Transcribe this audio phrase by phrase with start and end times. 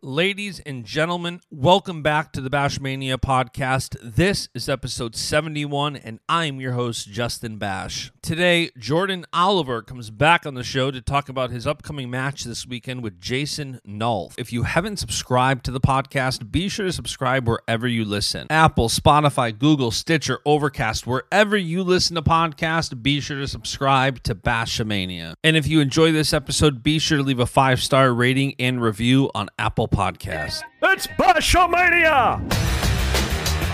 [0.00, 3.96] Ladies and gentlemen, welcome back to the Bashmania podcast.
[4.00, 8.12] This is episode 71, and I'm your host, Justin Bash.
[8.22, 12.64] Today, Jordan Oliver comes back on the show to talk about his upcoming match this
[12.64, 14.34] weekend with Jason Nolf.
[14.38, 18.88] If you haven't subscribed to the podcast, be sure to subscribe wherever you listen Apple,
[18.88, 25.34] Spotify, Google, Stitcher, Overcast, wherever you listen to podcasts, be sure to subscribe to Bashmania.
[25.42, 28.80] And if you enjoy this episode, be sure to leave a five star rating and
[28.80, 30.62] review on Apple Podcast.
[30.82, 32.40] It's Bashamania!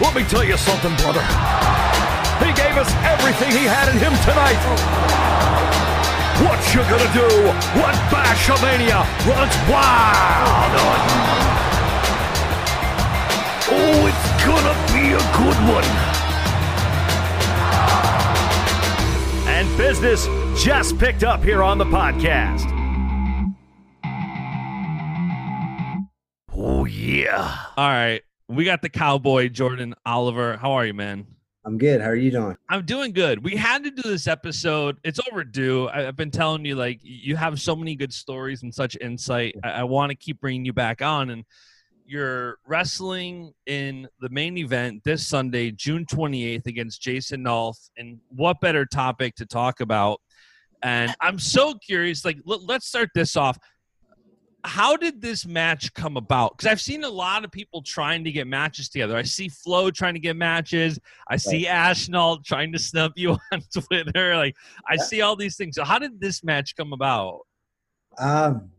[0.00, 1.22] Let me tell you something, brother.
[2.42, 4.58] He gave us everything he had in him tonight.
[6.42, 7.28] What you gonna do
[7.78, 11.00] when Bashamania runs wild on?
[13.70, 15.84] Oh, it's gonna be a good one.
[19.48, 20.28] And business
[20.62, 22.83] just picked up here on the podcast.
[26.56, 27.56] Oh, yeah.
[27.76, 28.22] All right.
[28.48, 30.56] We got the cowboy, Jordan Oliver.
[30.56, 31.26] How are you, man?
[31.64, 32.00] I'm good.
[32.00, 32.56] How are you doing?
[32.68, 33.42] I'm doing good.
[33.42, 34.98] We had to do this episode.
[35.02, 35.88] It's overdue.
[35.88, 39.56] I, have been telling you, like, you have so many good stories and such insight.
[39.64, 41.30] I, I want to keep bringing you back on.
[41.30, 41.44] And
[42.06, 47.76] you're wrestling in the main event this Sunday, June 28th, against Jason Nolf.
[47.96, 50.20] And what better topic to talk about?
[50.82, 52.24] And I'm so curious.
[52.24, 53.58] Like, l- let's start this off
[54.64, 56.56] how did this match come about?
[56.56, 59.14] Because I've seen a lot of people trying to get matches together.
[59.16, 60.98] I see Flo trying to get matches.
[61.28, 61.92] I see right.
[61.92, 64.36] Ashnault trying to snub you on Twitter.
[64.36, 64.56] Like
[64.88, 65.02] I yeah.
[65.02, 65.76] see all these things.
[65.76, 67.40] So how did this match come about?
[68.18, 68.70] Um,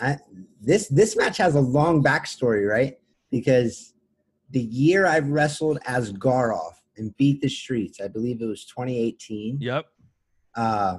[0.00, 0.18] I,
[0.60, 2.98] this this match has a long backstory, right?
[3.30, 3.94] Because
[4.50, 9.58] the year I wrestled Asgarov and beat the streets, I believe it was 2018.
[9.60, 9.86] Yep.
[10.56, 10.98] Uh,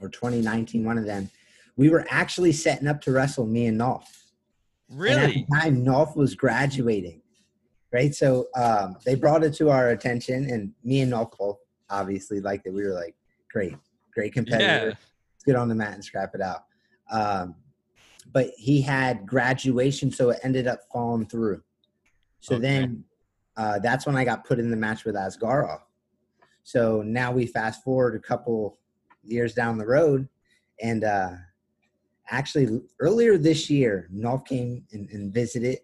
[0.00, 1.30] or 2019, one of them
[1.76, 4.04] we were actually setting up to wrestle me and Nolf.
[4.90, 5.14] Really?
[5.14, 7.22] And at the time, Nolf was graduating,
[7.92, 8.14] right?
[8.14, 11.58] So um, they brought it to our attention, and me and Nolf both
[11.90, 12.74] obviously liked it.
[12.74, 13.14] We were like,
[13.50, 13.74] great,
[14.12, 14.64] great competitor.
[14.64, 14.84] Yeah.
[14.84, 16.64] Let's get on the mat and scrap it out.
[17.10, 17.56] Um,
[18.32, 21.62] but he had graduation, so it ended up falling through.
[22.40, 22.62] So okay.
[22.62, 23.04] then
[23.56, 25.80] uh, that's when I got put in the match with Asgarov.
[26.62, 28.78] So now we fast forward a couple
[29.22, 30.28] years down the road,
[30.80, 31.32] and uh,
[32.30, 35.78] actually earlier this year, Nolf came and, and visited,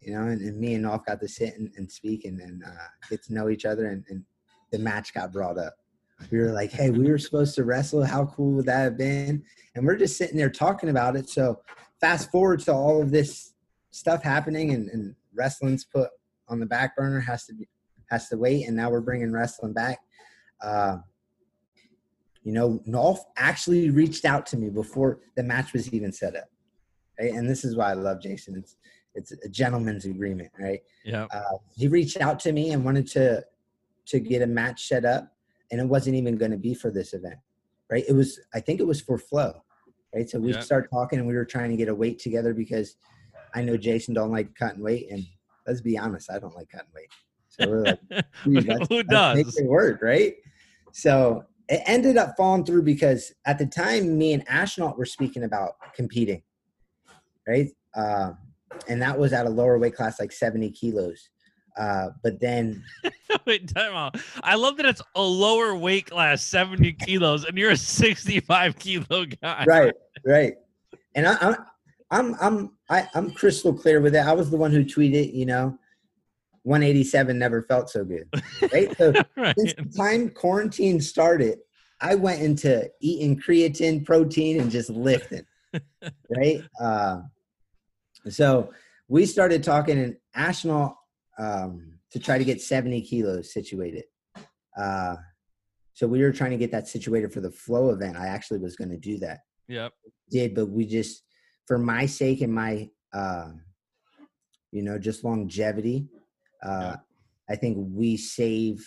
[0.00, 2.64] you know, and, and, me and Nolf got to sit and, and speak and, and
[2.64, 4.24] uh, get to know each other, and, and
[4.72, 5.74] the match got brought up.
[6.30, 8.04] We were like, "Hey, we were supposed to wrestle.
[8.04, 9.44] How cool would that have been?"
[9.74, 11.28] And we're just sitting there talking about it.
[11.28, 11.60] So,
[12.00, 13.54] fast forward to all of this
[13.92, 16.10] stuff happening, and, and wrestling's put
[16.48, 17.68] on the back burner has to be
[18.10, 19.98] has to wait, and now we're bringing wrestling back.
[20.60, 20.98] Uh,
[22.42, 26.48] you know, Nolf actually reached out to me before the match was even set up.
[27.20, 27.32] Right?
[27.32, 28.56] And this is why I love Jason.
[28.56, 28.76] It's
[29.14, 30.80] it's a gentleman's agreement, right?
[31.04, 31.26] Yeah.
[31.32, 33.44] Uh, he reached out to me and wanted to
[34.06, 35.32] to get a match set up,
[35.70, 37.38] and it wasn't even going to be for this event,
[37.90, 38.04] right?
[38.08, 39.62] It was, I think, it was for Flo,
[40.14, 40.28] right?
[40.30, 40.60] So we yeah.
[40.60, 42.96] started talking, and we were trying to get a weight together because
[43.54, 45.26] I know Jason don't like cutting weight, and
[45.66, 47.10] let's be honest, I don't like cutting weight.
[47.48, 48.00] So we're like,
[48.88, 49.36] who does?
[49.36, 50.36] Make it work, right?
[50.92, 55.44] So it ended up falling through because at the time me and Ashnault were speaking
[55.44, 56.42] about competing,
[57.46, 57.68] right?
[57.94, 58.32] Uh,
[58.88, 61.28] and that was at a lower weight class, like 70 kilos.
[61.76, 62.82] Uh, but then
[63.46, 64.16] wait, time out.
[64.42, 69.26] I love that it's a lower weight class, 70 kilos, and you're a 65 kilo
[69.40, 69.64] guy.
[69.66, 70.54] Right, right.
[71.14, 71.56] And I, I'm
[72.10, 74.26] I'm I'm I, am i am crystal clear with it.
[74.26, 75.78] I was the one who tweeted, you know,
[76.68, 78.28] 187 never felt so good.
[78.72, 78.94] Right.
[78.98, 79.54] So right.
[79.58, 81.60] since the time quarantine started,
[82.00, 85.46] I went into eating creatine, protein, and just lifting.
[86.36, 86.62] right.
[86.78, 87.22] Uh,
[88.28, 88.70] so
[89.08, 90.94] we started talking in Ashnault
[91.38, 94.04] um, to try to get 70 kilos situated.
[94.78, 95.16] Uh,
[95.94, 98.18] so we were trying to get that situated for the Flo event.
[98.18, 99.40] I actually was going to do that.
[99.68, 99.92] Yep.
[100.30, 101.22] Did, but we just,
[101.66, 103.52] for my sake and my, uh,
[104.70, 106.08] you know, just longevity,
[106.62, 106.96] uh,
[107.48, 108.86] I think we save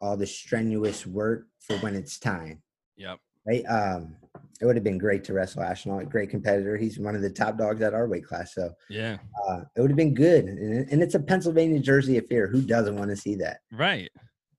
[0.00, 2.62] all the strenuous work for when it's time.
[2.96, 3.18] Yep.
[3.46, 3.64] Right.
[3.64, 4.16] Um,
[4.60, 6.08] it would have been great to wrestle Ashnault.
[6.08, 6.76] Great competitor.
[6.76, 8.54] He's one of the top dogs at our weight class.
[8.54, 10.44] So yeah, uh, it would have been good.
[10.44, 12.46] And, and, it's a Pennsylvania Jersey affair.
[12.46, 13.58] Who doesn't want to see that?
[13.72, 14.10] Right.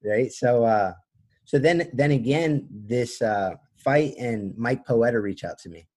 [0.03, 0.31] Right.
[0.31, 0.93] So uh,
[1.45, 5.87] so then then again, this uh, fight and Mike Poeta reach out to me,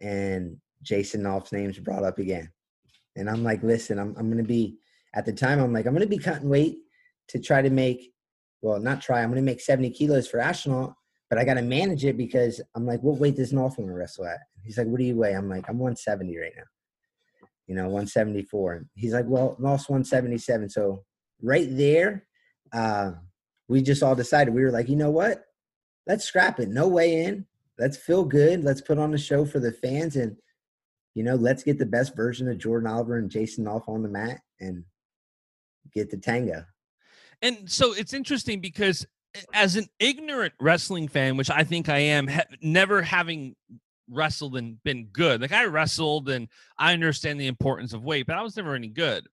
[0.00, 2.50] and Jason Nolf's name's brought up again,
[3.16, 4.78] and I'm like, listen, I'm I'm gonna be
[5.14, 6.78] at the time I'm like I'm gonna be cutting weight
[7.28, 8.12] to try to make
[8.60, 10.94] well not try I'm gonna make 70 kilos for Ashnault
[11.32, 13.94] but I got to manage it because I'm like, what weight does Nolf want to
[13.94, 14.40] wrestle at?
[14.64, 15.32] He's like, what do you weigh?
[15.32, 16.64] I'm like, I'm 170 right now.
[17.66, 18.84] You know, 174.
[18.96, 20.68] He's like, well, Nolf's 177.
[20.68, 21.04] So
[21.40, 22.26] right there,
[22.70, 23.12] uh,
[23.66, 25.42] we just all decided we were like, you know what?
[26.06, 26.68] Let's scrap it.
[26.68, 27.46] No way in.
[27.78, 28.62] Let's feel good.
[28.62, 30.36] Let's put on a show for the fans and
[31.14, 34.08] you know, let's get the best version of Jordan Oliver and Jason Nolf on the
[34.10, 34.84] mat and
[35.94, 36.64] get the tango.
[37.40, 39.06] And so it's interesting because
[39.52, 43.56] as an ignorant wrestling fan, which I think I am, ha- never having
[44.10, 45.40] wrestled and been good.
[45.40, 46.48] Like I wrestled and
[46.78, 49.26] I understand the importance of weight, but I was never any good.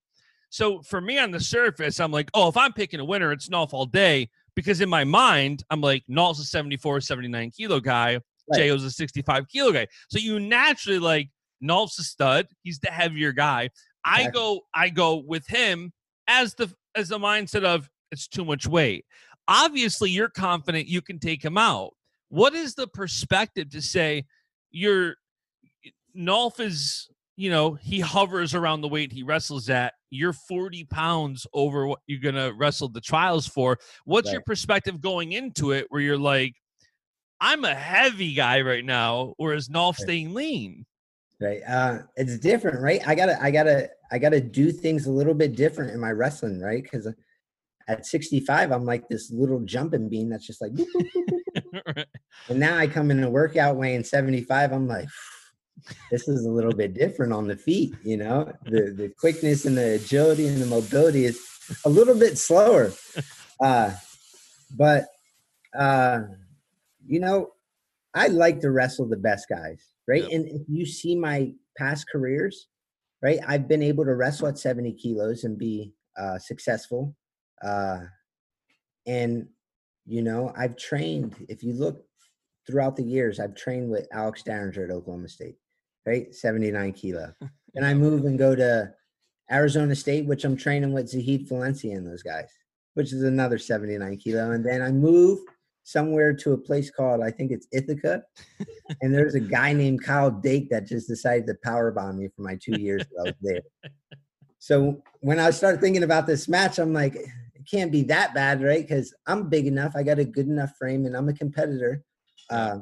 [0.48, 3.48] So for me on the surface, I'm like, oh, if I'm picking a winner, it's
[3.48, 4.28] Nolf all day.
[4.56, 8.14] Because in my mind, I'm like, Nolf's a 74, 79 kilo guy.
[8.50, 8.56] Right.
[8.56, 9.86] J.O.'s a 65 kilo guy.
[10.08, 11.30] So you naturally like
[11.62, 12.48] Nolf's a stud.
[12.64, 13.70] He's the heavier guy.
[14.04, 15.92] I go, I go with him
[16.30, 19.04] as the as the mindset of it's too much weight
[19.50, 21.92] obviously you're confident you can take him out.
[22.28, 24.24] What is the perspective to say
[24.70, 25.16] you're
[26.16, 29.94] Nolf is, you know, he hovers around the weight he wrestles at.
[30.10, 33.78] You're 40 pounds over what you're gonna wrestle the trials for.
[34.04, 34.34] What's right.
[34.34, 36.54] your perspective going into it where you're like,
[37.40, 40.02] I'm a heavy guy right now, whereas Nolf right.
[40.02, 40.86] staying lean?
[41.40, 41.62] Right.
[41.66, 43.00] Uh it's different, right?
[43.04, 46.60] I gotta I gotta I gotta do things a little bit different in my wrestling,
[46.60, 46.82] right?
[46.82, 47.08] Because
[47.88, 50.72] at 65, I'm like this little jumping bean that's just like,
[52.48, 54.72] and now I come in a workout weighing 75.
[54.72, 55.08] I'm like,
[56.10, 59.76] this is a little bit different on the feet, you know, the, the quickness and
[59.76, 61.40] the agility and the mobility is
[61.84, 62.92] a little bit slower.
[63.62, 63.92] Uh,
[64.74, 65.04] but,
[65.78, 66.20] uh,
[67.06, 67.50] you know,
[68.14, 70.22] I like to wrestle the best guys, right?
[70.22, 70.32] Yep.
[70.32, 72.68] And if you see my past careers,
[73.22, 77.14] right, I've been able to wrestle at 70 kilos and be uh, successful
[77.62, 78.00] uh,
[79.06, 79.48] and,
[80.06, 82.04] you know, I've trained, if you look
[82.66, 85.56] throughout the years, I've trained with Alex Dieringer at Oklahoma State,
[86.06, 86.34] right?
[86.34, 87.34] 79 kilo.
[87.74, 88.92] and I move and go to
[89.50, 92.50] Arizona State, which I'm training with Zahid Valencia and those guys,
[92.94, 94.52] which is another 79 kilo.
[94.52, 95.40] And then I move
[95.84, 98.22] somewhere to a place called, I think it's Ithaca.
[99.00, 102.42] and there's a guy named Kyle Dake that just decided to power bomb me for
[102.42, 103.90] my two years that I was there.
[104.58, 107.30] So when I started thinking about this match, I'm like, it
[107.70, 108.86] can't be that bad, right?
[108.86, 112.04] Because I'm big enough, I got a good enough frame, and I'm a competitor.
[112.50, 112.80] Uh,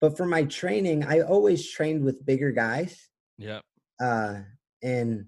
[0.00, 3.08] but for my training, I always trained with bigger guys.
[3.38, 3.60] Yeah.
[4.00, 4.40] Uh,
[4.82, 5.26] and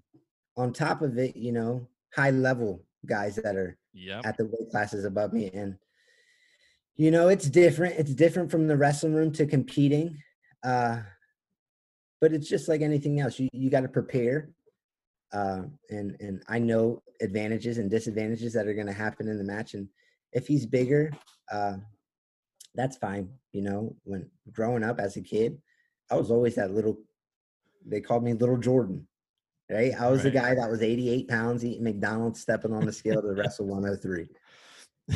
[0.56, 4.22] on top of it, you know, high level guys that are yep.
[4.24, 5.50] at the weight classes above me.
[5.52, 5.76] And,
[6.96, 7.96] you know, it's different.
[7.98, 10.18] It's different from the wrestling room to competing.
[10.64, 11.00] Uh,
[12.20, 13.38] but it's just like anything else.
[13.38, 14.50] You, you got to prepare
[15.32, 19.44] uh, and and I know advantages and disadvantages that are going to happen in the
[19.44, 19.74] match.
[19.74, 19.88] And
[20.32, 21.10] if he's bigger,
[21.50, 21.76] uh,
[22.74, 23.30] that's fine.
[23.52, 25.58] You know, when growing up as a kid,
[26.10, 26.98] I was always that little.
[27.84, 29.06] They called me Little Jordan.
[29.70, 30.32] Right, I was right.
[30.32, 34.26] the guy that was 88 pounds eating McDonald's, stepping on the scale to wrestle 103.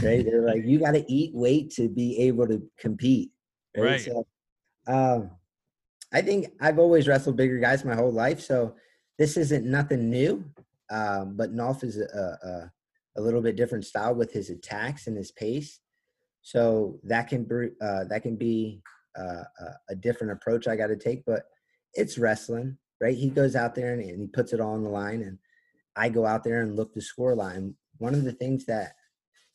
[0.02, 3.30] Right, they're like, you got to eat weight to be able to compete.
[3.76, 3.84] Right.
[3.84, 4.00] right.
[4.00, 4.26] So,
[4.86, 5.30] um,
[6.12, 8.74] I think I've always wrestled bigger guys my whole life, so
[9.18, 10.44] this isn't nothing new,
[10.90, 12.70] um, but Nolf is a,
[13.16, 15.80] a, a, little bit different style with his attacks and his pace.
[16.42, 18.82] So that can be, uh, that can be
[19.18, 19.44] uh,
[19.88, 21.44] a different approach I got to take, but
[21.94, 23.16] it's wrestling, right?
[23.16, 25.38] He goes out there and, and he puts it all on the line, and
[25.96, 27.74] I go out there and look the score line.
[27.98, 28.92] One of the things that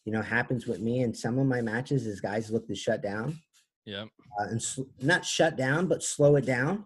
[0.05, 3.01] you know happens with me in some of my matches is guys look to shut
[3.01, 3.39] down.
[3.86, 4.05] Yeah.
[4.39, 6.86] Uh, and sl- not shut down, but slow it down.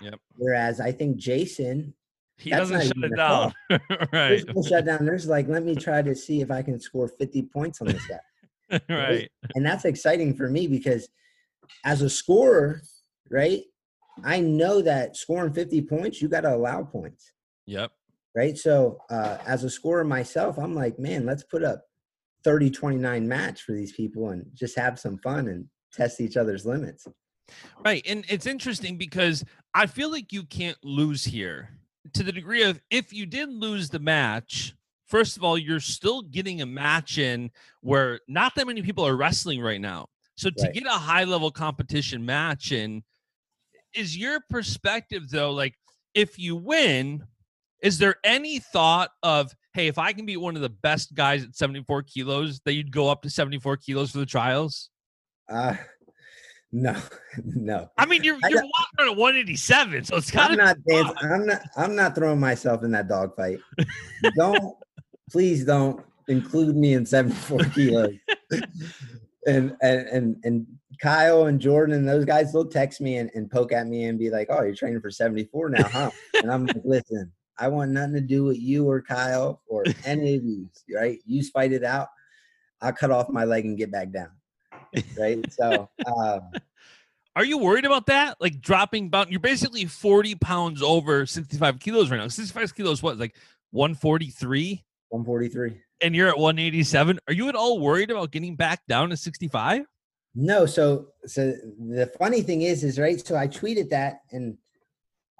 [0.00, 0.20] Yep.
[0.36, 1.94] Whereas I think Jason
[2.38, 3.52] he doesn't shut it down.
[4.12, 4.44] right.
[4.66, 5.04] Shut down.
[5.04, 8.06] There's like, let me try to see if I can score 50 points on this
[8.06, 8.80] guy.
[8.88, 9.30] right.
[9.56, 11.08] And that's exciting for me because
[11.84, 12.80] as a scorer,
[13.28, 13.62] right,
[14.24, 17.32] I know that scoring 50 points, you got to allow points.
[17.66, 17.90] Yep.
[18.36, 18.56] Right.
[18.56, 21.82] So uh, as a scorer myself, I'm like, man, let's put up
[22.44, 26.64] 30 29 match for these people and just have some fun and test each other's
[26.66, 27.06] limits.
[27.84, 28.04] Right.
[28.06, 31.70] And it's interesting because I feel like you can't lose here
[32.14, 34.74] to the degree of if you did lose the match,
[35.06, 39.16] first of all, you're still getting a match in where not that many people are
[39.16, 40.06] wrestling right now.
[40.36, 40.72] So to right.
[40.72, 43.02] get a high level competition match and
[43.94, 45.74] is your perspective though like
[46.14, 47.24] if you win,
[47.82, 51.44] is there any thought of hey, if I can be one of the best guys
[51.44, 54.90] at 74 kilos, that you'd go up to 74 kilos for the trials?
[55.48, 55.76] Uh
[56.70, 56.94] no,
[57.44, 57.88] no.
[57.96, 60.58] I mean, you're you're walking at 187, so it's kind of.
[60.58, 61.16] not dancing.
[61.22, 61.60] I'm not.
[61.76, 63.58] I'm not throwing myself in that dog fight.
[64.36, 64.76] don't,
[65.30, 68.14] please don't include me in 74 kilos.
[69.46, 70.66] and and and and
[71.00, 74.18] Kyle and Jordan and those guys, they'll text me and, and poke at me and
[74.18, 77.90] be like, "Oh, you're training for 74 now, huh?" and I'm like, "Listen, I want
[77.90, 80.68] nothing to do with you or Kyle or any of you.
[80.94, 81.18] Right?
[81.26, 82.08] You fight it out.
[82.80, 84.30] I'll cut off my leg and get back down."
[85.18, 85.44] Right?
[85.52, 85.88] So.
[86.06, 86.40] Um,
[87.38, 88.36] Are you worried about that?
[88.40, 92.26] Like dropping about you're basically 40 pounds over 65 kilos right now.
[92.26, 93.36] 65 kilos, what like
[93.70, 94.84] 143?
[95.10, 95.80] 143.
[96.00, 97.20] And you're at 187.
[97.28, 99.84] Are you at all worried about getting back down to 65?
[100.34, 103.24] No, so so the funny thing is, is right.
[103.24, 104.58] So I tweeted that and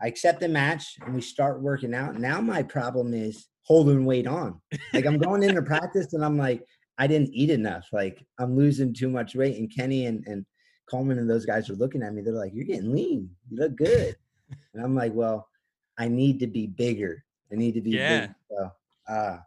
[0.00, 2.19] I accept the match and we start working out.
[2.19, 4.61] Now my problem is holding weight on.
[4.93, 6.64] Like I'm going into practice and I'm like,
[6.99, 7.87] I didn't eat enough.
[7.93, 9.57] Like I'm losing too much weight.
[9.57, 10.47] And Kenny and, and
[10.90, 12.23] Coleman and those guys are looking at me.
[12.23, 13.31] They're like, You're getting lean.
[13.50, 14.17] You look good.
[14.75, 15.49] And I'm like, Well,
[15.99, 17.25] I need to be bigger.
[17.52, 18.21] I need to be yeah.
[18.21, 18.35] Bigger.
[18.50, 18.71] So
[19.12, 19.38] uh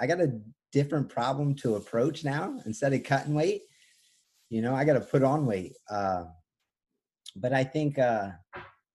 [0.00, 0.40] I got a
[0.72, 2.58] different problem to approach now.
[2.66, 3.62] Instead of cutting weight,
[4.48, 5.74] you know, I got to put on weight.
[5.88, 6.24] Uh,
[7.36, 8.30] but I think uh,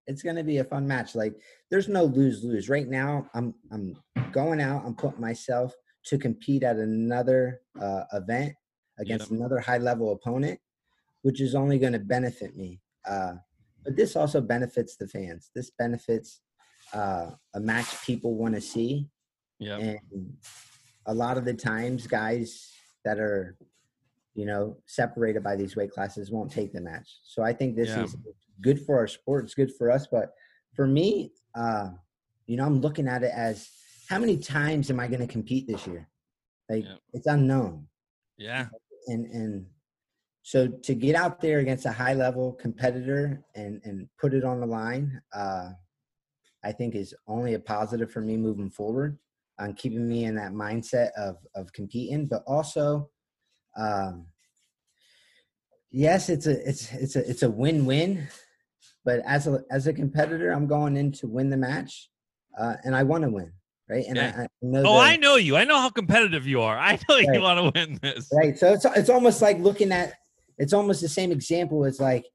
[0.08, 1.16] it's going to be a fun match.
[1.16, 1.36] Like,
[1.70, 3.30] there's no lose lose right now.
[3.34, 3.98] I'm I'm
[4.32, 4.84] going out.
[4.86, 5.74] I'm putting myself
[6.06, 8.54] to compete at another uh, event
[9.00, 9.40] against yep.
[9.40, 10.60] another high level opponent,
[11.22, 12.82] which is only going to benefit me.
[13.06, 13.34] Uh,
[13.84, 15.52] but this also benefits the fans.
[15.54, 16.42] This benefits
[16.94, 19.10] uh, a match people want to see.
[19.60, 19.78] Yeah.
[19.78, 20.34] And
[21.06, 22.72] a lot of the times, guys
[23.06, 23.58] that are
[24.38, 27.10] you know, separated by these weight classes won't take the match.
[27.24, 28.04] So I think this yeah.
[28.04, 28.16] is
[28.62, 29.46] good for our sport.
[29.46, 30.06] It's good for us.
[30.06, 30.30] But
[30.76, 31.90] for me, uh,
[32.46, 33.68] you know, I'm looking at it as
[34.08, 36.08] how many times am I going to compete this year?
[36.70, 36.98] Like yeah.
[37.14, 37.88] it's unknown.
[38.38, 38.68] Yeah.
[39.08, 39.66] And and
[40.44, 44.60] so to get out there against a high level competitor and and put it on
[44.60, 45.70] the line, uh,
[46.64, 49.18] I think is only a positive for me moving forward
[49.60, 53.10] on keeping me in that mindset of of competing, but also
[53.78, 54.26] um,
[55.92, 58.28] yes, it's a it's it's a it's a win win,
[59.06, 62.10] but as a as a competitor, I'm going in to win the match,
[62.60, 63.52] uh, and I want to win,
[63.90, 64.06] right?
[64.08, 64.34] And yeah.
[64.38, 65.56] I, I, know oh, I know you.
[65.56, 66.78] I know how competitive you are.
[66.78, 67.28] I know right.
[67.34, 68.58] you want to win this, right?
[68.58, 70.14] So it's it's almost like looking at
[70.58, 72.26] it's almost the same example as like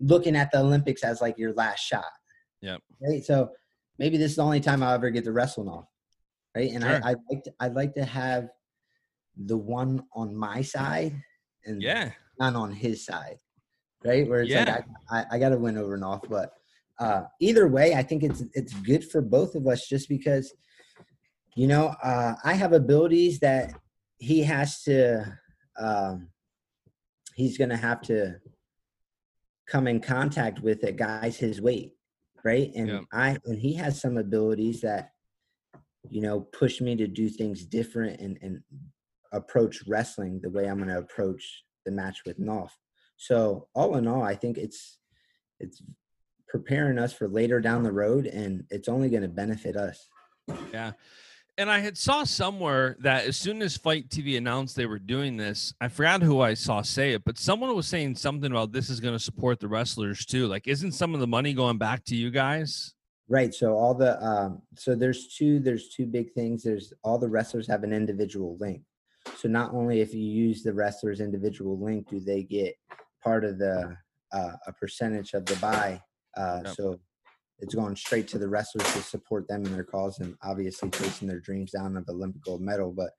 [0.00, 2.04] looking at the Olympics as like your last shot.
[2.60, 2.78] Yeah.
[3.00, 3.24] Right.
[3.24, 3.50] So
[3.98, 5.86] maybe this is the only time I'll ever get to wrestle off.
[6.54, 6.70] Right.
[6.70, 7.00] And sure.
[7.04, 8.48] I, I like to, I'd like to have
[9.36, 11.20] the one on my side
[11.64, 13.38] and yeah, not on his side,
[14.04, 14.28] right?
[14.28, 14.64] Where it's yeah.
[14.64, 16.52] like I, I, I got to win over Nolf, but
[17.00, 20.52] uh, either way, I think it's it's good for both of us just because,
[21.56, 23.74] you know, uh, I have abilities that
[24.18, 25.38] he has to,
[25.78, 26.28] um,
[27.34, 28.36] he's to have to
[29.66, 31.94] come in contact with at guys his weight,
[32.44, 32.70] right?
[32.74, 33.00] And yeah.
[33.12, 35.12] I and he has some abilities that
[36.10, 38.60] you know push me to do things different and and
[39.32, 42.70] approach wrestling the way I'm going to approach the match with Nolf.
[43.16, 44.98] So all in all, I think it's
[45.58, 45.82] it's
[46.48, 50.08] preparing us for later down the road, and it's only going to benefit us.
[50.72, 50.92] Yeah.
[51.58, 55.36] And I had saw somewhere that as soon as FITE TV announced they were doing
[55.36, 58.88] this, I forgot who I saw say it, but someone was saying something about this
[58.88, 60.46] is going to support the wrestlers too.
[60.46, 62.94] Like, isn't some of the money going back to you guys?
[63.28, 63.54] Right.
[63.54, 66.62] So all the um, so there's two there's two big things.
[66.62, 68.82] There's all the wrestlers have an individual link.
[69.38, 72.74] So not only if you use the wrestler's individual link, do they get
[73.22, 73.96] part of the
[74.32, 76.00] uh, a percentage of the buy.
[76.36, 76.74] Uh, yep.
[76.74, 77.00] So
[77.58, 81.28] it's going straight to the wrestlers to support them in their cause and obviously chasing
[81.28, 82.92] their dreams down of the Olympic gold medal.
[82.92, 83.10] But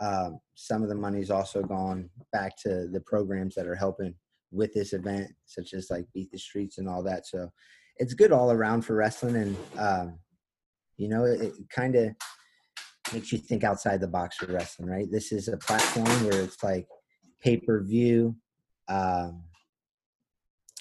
[0.00, 4.14] uh, some of the money's also gone back to the programs that are helping
[4.50, 7.26] with this event, such as like Beat the Streets and all that.
[7.26, 7.50] So
[7.96, 9.36] it's good all around for wrestling.
[9.36, 10.18] And, um,
[10.96, 12.14] you know, it, it kind of
[13.12, 15.10] makes you think outside the box for wrestling, right?
[15.10, 16.86] This is a platform where it's like
[17.40, 18.36] pay per view.
[18.88, 19.44] Um,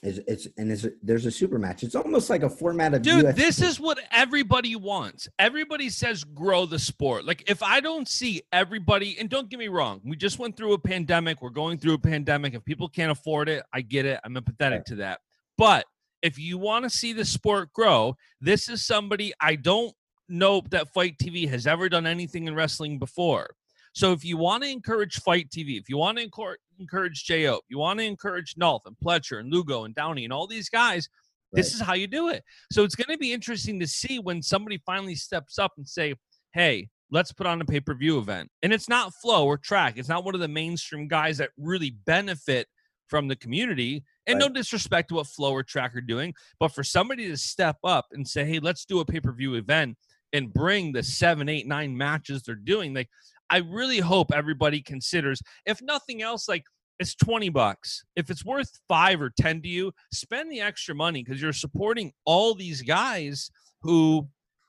[0.03, 1.83] it's, it's and it's, there's a super match.
[1.83, 3.25] It's almost like a format of dude.
[3.25, 3.35] UFC.
[3.35, 5.27] This is what everybody wants.
[5.39, 7.25] Everybody says grow the sport.
[7.25, 10.73] Like if I don't see everybody, and don't get me wrong, we just went through
[10.73, 11.41] a pandemic.
[11.41, 12.53] We're going through a pandemic.
[12.53, 14.19] If people can't afford it, I get it.
[14.23, 14.85] I'm empathetic right.
[14.85, 15.19] to that.
[15.57, 15.85] But
[16.21, 19.93] if you want to see the sport grow, this is somebody I don't
[20.29, 23.55] know that FITE TV has ever done anything in wrestling before.
[23.93, 27.61] So if you want to encourage FITE TV, if you want to encourage, encourage Jo,
[27.67, 31.09] you want to encourage Nolf and Pletcher and Lugo and Downey and all these guys,
[31.51, 31.57] right.
[31.57, 32.43] this is how you do it.
[32.71, 36.13] So it's going to be interesting to see when somebody finally steps up and say,
[36.53, 39.97] "Hey, let's put on a pay-per-view event." And it's not Flo or Track.
[39.97, 42.67] It's not one of the mainstream guys that really benefit
[43.07, 44.03] from the community.
[44.27, 44.47] And right.
[44.47, 48.05] no disrespect to what Flo or Track are doing, but for somebody to step up
[48.11, 49.97] and say, "Hey, let's do a pay-per-view event."
[50.33, 52.93] And bring the seven, eight, nine matches they're doing.
[52.93, 53.09] Like,
[53.49, 56.63] I really hope everybody considers, if nothing else, like
[56.99, 58.03] it's 20 bucks.
[58.15, 62.11] If it's worth five or 10 to you, spend the extra money because you're supporting
[62.25, 64.27] all these guys who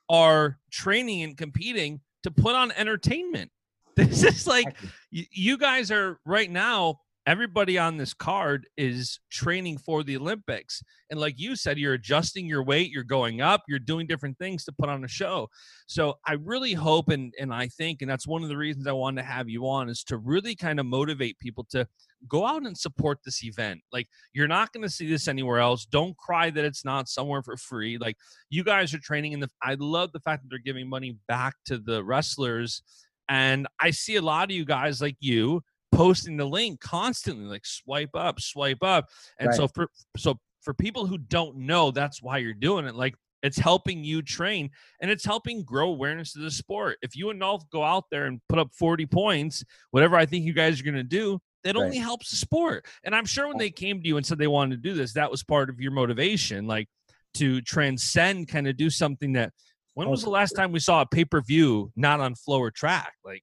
[0.08, 3.50] are training and competing to put on entertainment.
[3.98, 4.76] This is like
[5.10, 10.82] you guys are right now everybody on this card is training for the Olympics.
[11.10, 14.64] And like you said, you're adjusting your weight, you're going up, you're doing different things
[14.64, 15.50] to put on a show.
[15.86, 18.92] So I really hope and and I think, and that's one of the reasons I
[18.92, 21.86] wanted to have you on, is to really kind of motivate people to
[22.30, 23.82] go out and support this event.
[23.92, 25.84] Like you're not going to see this anywhere else.
[25.84, 27.98] Don't cry that it's not somewhere for free.
[27.98, 28.16] Like
[28.48, 31.56] you guys are training in the I love the fact that they're giving money back
[31.66, 32.82] to the wrestlers.
[33.28, 35.62] And I see a lot of you guys like you
[35.98, 39.08] posting the link constantly, like swipe up, swipe up.
[39.40, 39.56] And right.
[39.56, 42.94] so for so for people who don't know, that's why you're doing it.
[42.94, 44.70] Like it's helping you train
[45.02, 46.98] and it's helping grow awareness of the sport.
[47.02, 50.44] If you and Nolf go out there and put up 40 points, whatever I think
[50.44, 51.84] you guys are going to do, that right.
[51.84, 52.86] only helps the sport.
[53.02, 55.14] And I'm sure when they came to you and said they wanted to do this,
[55.14, 56.88] that was part of your motivation, like
[57.34, 59.52] to transcend, kind of do something that.
[59.94, 62.70] When was the last time we saw a pay per view not on Flo or
[62.70, 63.14] track?
[63.24, 63.42] Like,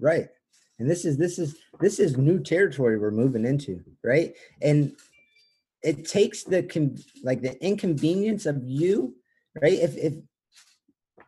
[0.00, 0.26] right
[0.78, 4.34] and this is this is this is new territory we're moving into right?
[4.62, 4.92] And
[5.82, 9.14] it takes the con- like the inconvenience of you
[9.60, 9.74] right?
[9.74, 10.14] If if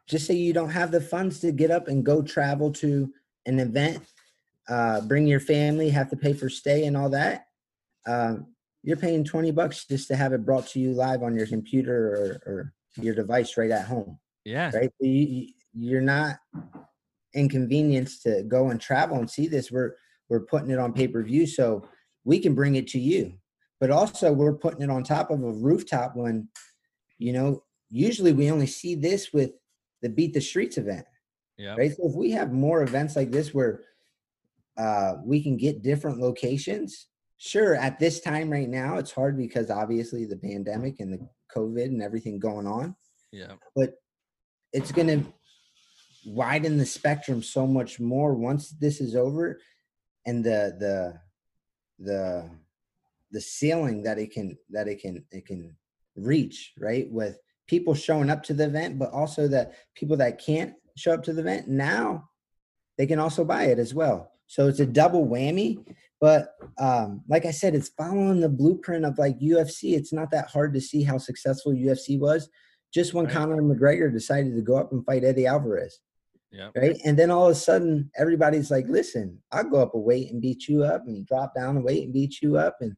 [0.09, 3.13] just say you don't have the funds to get up and go travel to
[3.47, 4.03] an event
[4.69, 7.47] uh bring your family have to pay for stay and all that
[8.09, 8.47] um
[8.83, 12.41] you're paying 20 bucks just to have it brought to you live on your computer
[12.47, 14.71] or, or your device right at home yeah.
[14.73, 14.93] right?
[15.01, 16.37] You, you're not
[17.37, 19.95] inconvenience to go and travel and see this we're
[20.29, 21.89] we're putting it on pay-per-view so
[22.25, 23.33] we can bring it to you.
[23.79, 26.49] But also we're putting it on top of a rooftop when
[27.19, 29.53] you know usually we only see this with
[30.03, 31.07] the beat the streets event
[31.57, 31.95] yeah right?
[31.97, 33.83] So if we have more events like this where
[34.77, 37.07] uh we can get different locations
[37.39, 41.87] sure at this time right now it's hard because obviously the pandemic and the covid
[41.87, 42.97] and everything going on.
[43.33, 43.95] Yeah but
[44.73, 45.33] it's going to
[46.27, 49.61] widen the spectrum so much more once this is over
[50.27, 51.21] and the the
[52.05, 52.51] the
[53.31, 55.75] the ceiling that it can that it can it can
[56.17, 60.75] reach right with people showing up to the event but also that people that can't
[60.97, 62.29] show up to the event now
[62.99, 64.31] they can also buy it as well.
[64.47, 65.85] So it's a double whammy
[66.19, 70.49] but um like i said it's following the blueprint of like ufc it's not that
[70.49, 72.49] hard to see how successful ufc was.
[72.95, 73.35] Just when right.
[73.35, 75.99] conor mcgregor decided to go up and fight eddie alvarez
[76.57, 76.71] yeah.
[76.75, 76.97] Right.
[77.05, 80.41] And then all of a sudden, everybody's like, listen, I'll go up a weight and
[80.41, 82.79] beat you up and drop down a weight and beat you up.
[82.81, 82.97] And,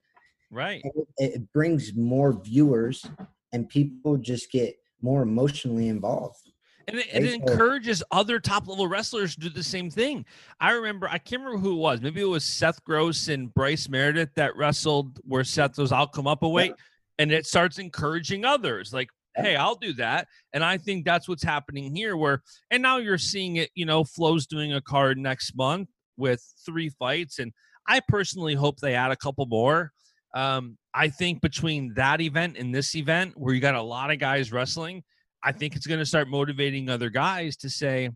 [0.51, 0.81] right.
[0.85, 3.05] And it, it brings more viewers
[3.53, 6.53] and people just get more emotionally involved.
[6.87, 10.25] And it, it encourages other top level wrestlers to do the same thing.
[10.59, 12.01] I remember, I can't remember who it was.
[12.01, 16.27] Maybe it was Seth Gross and Bryce Meredith that wrestled where Seth was, I'll come
[16.27, 16.71] up a weight.
[16.71, 16.85] Yeah.
[17.21, 18.95] And it starts encouraging others.
[18.95, 20.29] Like, hey, I'll do that.
[20.53, 24.05] And I think that's what's happening here where and now you're seeing it, you know,
[24.05, 27.53] Flo's doing a card next month with three fights and
[27.89, 29.93] I personally hope they add a couple more.
[30.35, 34.19] Um, I think between that event and this event where you got a lot of
[34.19, 35.03] guys wrestling,
[35.43, 38.11] I think it's going to start motivating other guys to say,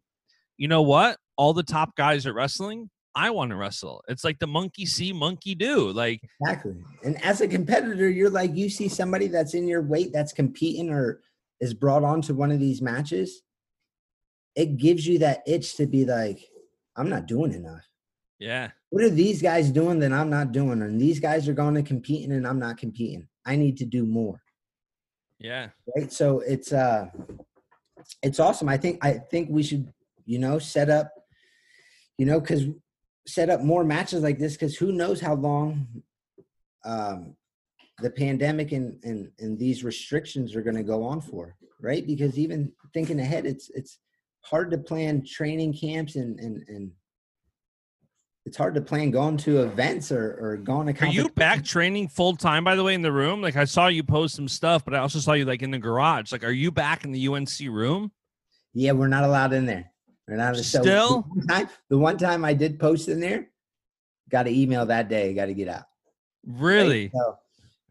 [0.58, 1.16] you know what?
[1.37, 2.90] All the top guys are wrestling.
[3.14, 4.03] I want to wrestle.
[4.09, 5.90] It's like the monkey see, monkey do.
[5.92, 6.75] Like exactly.
[7.05, 10.90] And as a competitor, you're like you see somebody that's in your weight that's competing
[10.90, 11.20] or
[11.61, 13.42] is brought on to one of these matches.
[14.55, 16.40] It gives you that itch to be like,
[16.96, 17.87] I'm not doing enough.
[18.38, 18.70] Yeah.
[18.90, 20.83] What are these guys doing that I'm not doing?
[20.83, 23.29] And these guys are going to competing and I'm not competing.
[23.46, 24.42] I need to do more.
[25.38, 25.68] Yeah.
[25.96, 26.12] Right.
[26.12, 27.07] So it's uh
[28.22, 28.68] it's awesome.
[28.68, 29.92] I think I think we should,
[30.25, 31.12] you know, set up,
[32.18, 32.64] you know, because
[33.26, 35.87] set up more matches like this because who knows how long
[36.85, 37.37] um,
[37.98, 42.38] the pandemic and, and and these restrictions are going to go on for right because
[42.38, 43.98] even thinking ahead it's it's
[44.40, 46.90] hard to plan training camps and and and
[48.44, 51.04] it's hard to plan going to events or, or going to.
[51.04, 52.64] Are you back training full time?
[52.64, 54.98] By the way, in the room, like I saw you post some stuff, but I
[54.98, 56.32] also saw you like in the garage.
[56.32, 58.11] Like, are you back in the UNC room?
[58.74, 59.91] Yeah, we're not allowed in there.
[60.28, 63.48] We're not a Still, the one, time, the one time I did post in there,
[64.30, 65.35] got an email that day.
[65.35, 65.85] Got to get out.
[66.46, 67.04] Really?
[67.04, 67.12] Right?
[67.14, 67.38] So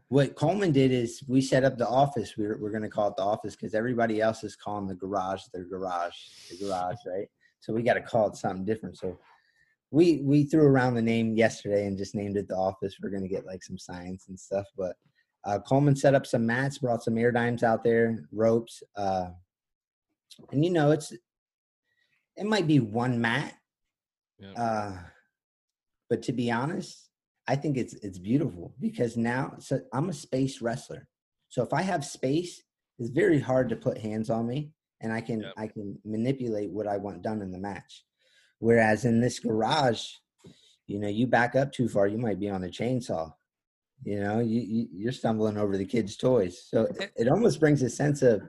[0.08, 2.36] what Coleman did is we set up the office.
[2.38, 4.96] We we're, we're going to call it the office because everybody else is calling the
[4.96, 6.16] garage their garage,
[6.50, 7.28] the garage, right?
[7.60, 8.98] So we got to call it something different.
[8.98, 9.20] So
[9.92, 12.98] we we threw around the name yesterday and just named it the office.
[13.02, 14.96] We're going to get like some signs and stuff, but
[15.44, 19.30] uh, Coleman set up some mats, brought some Airdynes out there, ropes, uh,
[20.52, 21.14] and you know it's
[22.38, 23.54] it might be one mat,
[24.40, 24.52] yeah.
[24.54, 24.98] uh,
[26.10, 27.10] but to be honest,
[27.48, 31.08] I think it's it's beautiful because now so I'm a space wrestler.
[31.50, 32.62] So if I have space,
[33.00, 36.88] it's very hard to put hands on me, and I can I can manipulate what
[36.88, 38.04] I want done in the match.
[38.60, 40.04] Whereas in this garage,
[40.88, 43.32] you know, you back up too far, you might be on a chainsaw
[44.04, 47.82] you know you, you are stumbling over the kids toys so it, it, almost brings
[47.82, 48.42] a sense of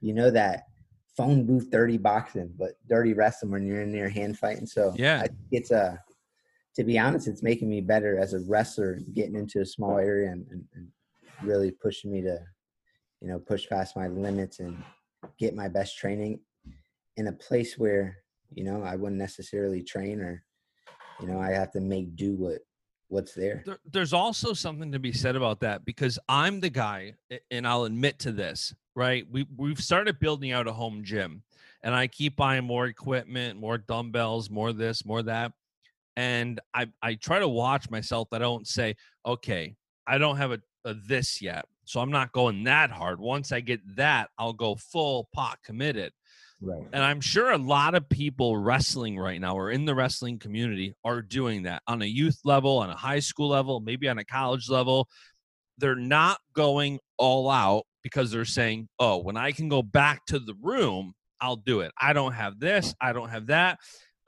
[0.00, 0.64] you know that
[1.16, 5.26] phone booth dirty boxing but dirty wrestling when you're in there hand fighting so yeah
[5.50, 5.98] it's a
[6.74, 10.30] to be honest it's making me better as a wrestler getting into a small area
[10.30, 10.88] and, and, and
[11.42, 12.38] really pushing me to
[13.20, 14.82] you know push past my limits and
[15.38, 16.40] get my best training
[17.16, 18.16] in a place where
[18.54, 20.42] you know i wouldn't necessarily train or
[21.20, 22.60] you know i have to make do what
[23.10, 23.62] what's there.
[23.66, 23.78] there.
[23.90, 27.14] There's also something to be said about that because I'm the guy,
[27.50, 29.26] and I'll admit to this, right?
[29.30, 31.42] We we've started building out a home gym,
[31.82, 35.52] and I keep buying more equipment, more dumbbells, more this, more that,
[36.16, 38.28] and I I try to watch myself.
[38.30, 39.74] that I don't say, okay,
[40.06, 43.20] I don't have a, a this yet, so I'm not going that hard.
[43.20, 46.12] Once I get that, I'll go full pot committed.
[46.62, 46.86] Right.
[46.92, 50.94] And I'm sure a lot of people wrestling right now or in the wrestling community
[51.04, 54.24] are doing that on a youth level, on a high school level, maybe on a
[54.24, 55.08] college level.
[55.78, 60.38] They're not going all out because they're saying, oh, when I can go back to
[60.38, 61.92] the room, I'll do it.
[62.00, 63.78] I don't have this, I don't have that.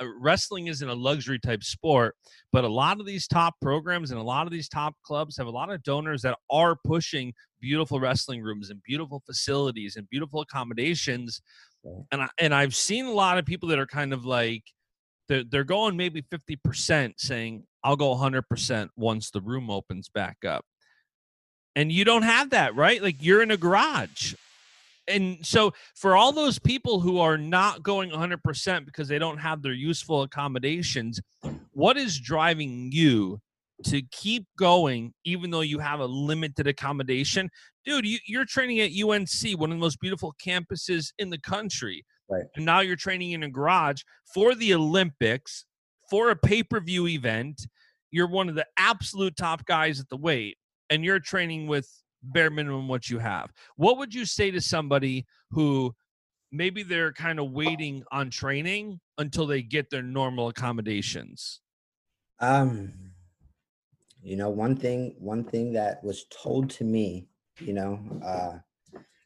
[0.00, 2.14] Uh, wrestling isn't a luxury type sport,
[2.50, 5.46] but a lot of these top programs and a lot of these top clubs have
[5.46, 10.40] a lot of donors that are pushing beautiful wrestling rooms and beautiful facilities and beautiful
[10.40, 11.40] accommodations
[12.10, 14.62] and I, and I've seen a lot of people that are kind of like
[15.28, 20.08] they're they're going maybe fifty percent, saying I'll go hundred percent once the room opens
[20.08, 20.64] back up.
[21.74, 23.02] And you don't have that, right?
[23.02, 24.34] Like you're in a garage.
[25.08, 29.62] And so for all those people who are not going 100% because they don't have
[29.62, 31.20] their useful accommodations,
[31.72, 33.40] what is driving you
[33.84, 37.50] to keep going even though you have a limited accommodation?
[37.84, 42.04] Dude you, are training at unc one of the most beautiful campuses in the country.
[42.30, 42.44] Right.
[42.54, 45.64] And now you're training in a garage for the olympics
[46.08, 47.66] for a pay-per-view event.
[48.12, 50.56] You're one of the absolute top guys at the weight
[50.92, 51.88] and you're training with
[52.22, 53.50] bare minimum what you have.
[53.76, 55.94] What would you say to somebody who
[56.52, 61.60] maybe they're kind of waiting on training until they get their normal accommodations?
[62.40, 62.92] Um
[64.22, 67.26] you know one thing one thing that was told to me
[67.58, 68.52] you know uh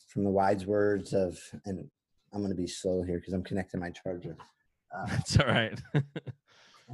[0.08, 1.86] from the wise words of and
[2.32, 4.38] i'm going to be slow here because i'm connecting my charger.
[4.94, 5.78] Uh, that's all right.
[5.94, 6.04] and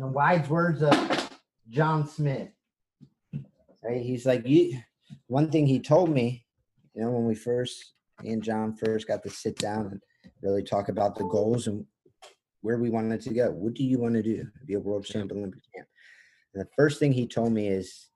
[0.00, 1.30] the wise words of
[1.70, 2.48] john smith
[3.82, 4.78] right he's like you
[5.26, 6.44] one thing he told me
[6.94, 10.00] you know when we first me and john first got to sit down and
[10.42, 11.84] really talk about the goals and
[12.60, 15.38] where we wanted to go what do you want to do be a world champion
[15.38, 15.86] olympic champ
[16.54, 18.08] and the first thing he told me is,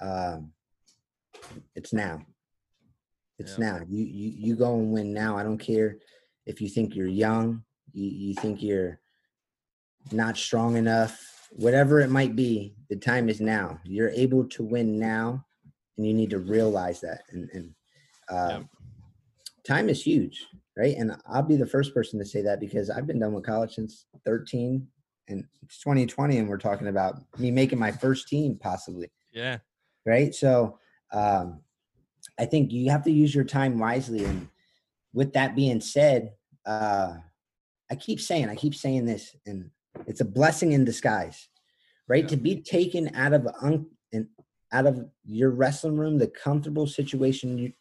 [0.00, 0.52] um,
[1.74, 2.22] it's now.
[3.38, 3.72] It's yeah.
[3.72, 3.80] now.
[3.88, 5.36] You, you you go and win now.
[5.36, 5.98] I don't care
[6.46, 9.00] if you think you're young, you, you think you're
[10.12, 13.80] not strong enough, whatever it might be, the time is now.
[13.84, 15.44] You're able to win now,
[15.96, 17.22] and you need to realize that.
[17.30, 17.74] And, and
[18.28, 18.62] uh, yeah.
[19.66, 20.46] time is huge,
[20.76, 20.96] right?
[20.96, 23.74] And I'll be the first person to say that because I've been done with college
[23.74, 24.86] since 13,
[25.28, 29.58] and it's 2020 and we're talking about me making my first team possibly yeah
[30.04, 30.78] right so
[31.12, 31.60] um
[32.38, 34.48] i think you have to use your time wisely and
[35.12, 36.32] with that being said
[36.66, 37.14] uh
[37.90, 39.70] i keep saying i keep saying this and
[40.06, 41.48] it's a blessing in disguise
[42.08, 42.30] right yeah.
[42.30, 44.26] to be taken out of un- and
[44.72, 47.72] out of your wrestling room the comfortable situation you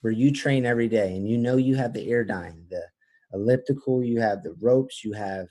[0.00, 2.82] where you train every day and you know you have the Airdyne the
[3.32, 5.48] elliptical you have the ropes you have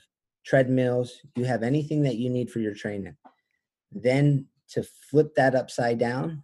[0.48, 3.14] treadmills, you have anything that you need for your training.
[3.92, 6.42] Then to flip that upside down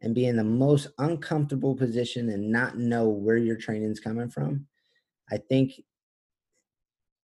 [0.00, 4.30] and be in the most uncomfortable position and not know where your training is coming
[4.30, 4.66] from,
[5.30, 5.72] I think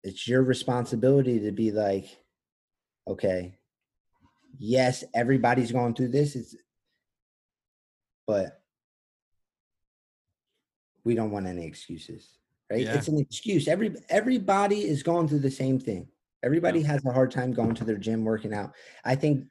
[0.03, 2.05] it's your responsibility to be like,
[3.07, 3.57] okay,
[4.57, 6.55] yes, everybody's going through this, it's,
[8.27, 8.61] but
[11.03, 12.37] we don't want any excuses.
[12.71, 12.81] right?
[12.81, 12.95] Yeah.
[12.95, 13.67] It's an excuse.
[13.67, 16.07] Every everybody is going through the same thing.
[16.43, 18.73] Everybody has a hard time going to their gym working out.
[19.05, 19.45] I think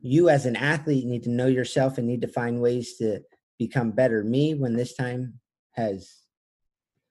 [0.00, 3.20] you as an athlete need to know yourself and need to find ways to
[3.58, 4.24] become better.
[4.24, 5.34] Me, when this time
[5.72, 6.12] has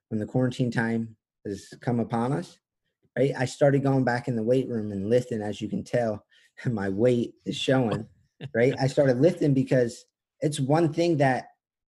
[0.09, 1.15] when the quarantine time
[1.45, 2.59] has come upon us,
[3.17, 3.31] right?
[3.37, 6.23] I started going back in the weight room and lifting, as you can tell,
[6.65, 8.07] my weight is showing,
[8.53, 8.73] right?
[8.79, 10.05] I started lifting because
[10.41, 11.45] it's one thing that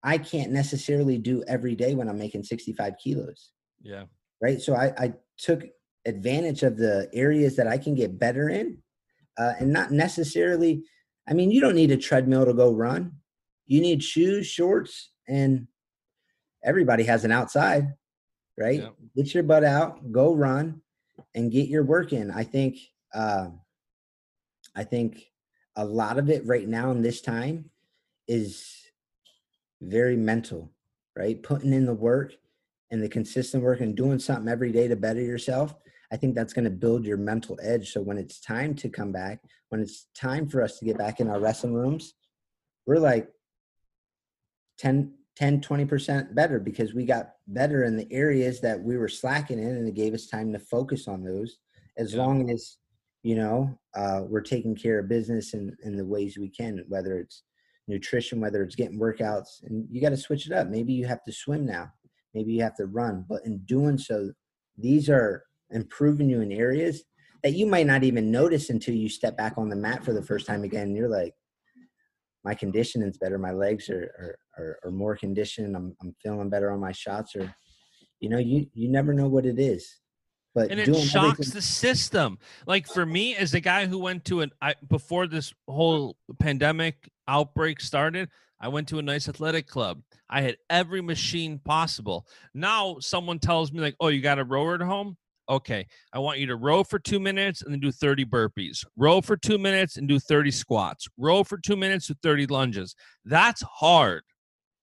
[0.02, 3.50] I can't necessarily do every day when I'm making 65 kilos,
[3.82, 4.04] Yeah.
[4.40, 4.60] right?
[4.60, 5.64] So I, I took
[6.06, 8.78] advantage of the areas that I can get better in
[9.38, 10.84] uh, and not necessarily,
[11.28, 13.12] I mean, you don't need a treadmill to go run.
[13.66, 15.66] You need shoes, shorts, and
[16.64, 17.92] everybody has an outside,
[18.58, 18.80] right?
[18.80, 18.88] Yeah.
[19.14, 20.80] Get your butt out, go run,
[21.34, 22.30] and get your work in.
[22.30, 22.78] I think,
[23.14, 23.48] uh,
[24.74, 25.30] I think
[25.76, 27.70] a lot of it right now in this time
[28.28, 28.66] is
[29.80, 30.70] very mental,
[31.16, 31.42] right?
[31.42, 32.34] Putting in the work
[32.90, 35.74] and the consistent work and doing something every day to better yourself.
[36.12, 37.92] I think that's going to build your mental edge.
[37.92, 41.20] So when it's time to come back, when it's time for us to get back
[41.20, 42.14] in our wrestling rooms,
[42.86, 43.28] we're like
[44.78, 49.58] 10, 10 20% better because we got better in the areas that we were slacking
[49.58, 51.58] in and it gave us time to focus on those
[51.96, 52.24] as Yeah.
[52.24, 52.78] long as
[53.22, 57.18] you know uh, we're taking care of business in, in the ways we can whether
[57.18, 57.42] it's
[57.88, 60.68] nutrition whether it's getting workouts and you got to switch it up.
[60.68, 61.90] Maybe you have to swim now.
[62.34, 63.26] Maybe you have to run.
[63.28, 64.30] But in doing so
[64.78, 67.02] these are improving you in areas
[67.42, 70.22] that you might not even notice until you step back on the mat for the
[70.22, 71.34] first time again and you're like
[72.42, 73.36] my conditioning's better.
[73.36, 75.76] My legs are are, are, are more conditioned.
[75.76, 77.52] I'm, I'm feeling better on my shots or
[78.20, 80.00] you know you you never know what it is
[80.54, 82.38] but and it shocks everything- the system.
[82.66, 87.10] Like for me, as a guy who went to an I, before this whole pandemic
[87.28, 88.28] outbreak started,
[88.60, 90.02] I went to a nice athletic club.
[90.28, 92.26] I had every machine possible.
[92.54, 95.16] Now someone tells me like, "Oh, you got a rower at home."
[95.48, 98.84] Okay, I want you to row for two minutes and then do 30 burpees.
[98.96, 101.08] Row for two minutes and do 30 squats.
[101.16, 102.94] Row for two minutes do 30 lunges.
[103.24, 104.22] That's hard.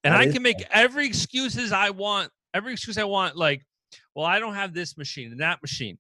[0.04, 3.64] And That I can make every excuses I want, every excuse I want, like,
[4.16, 5.98] well, I don't have this machine and that machine.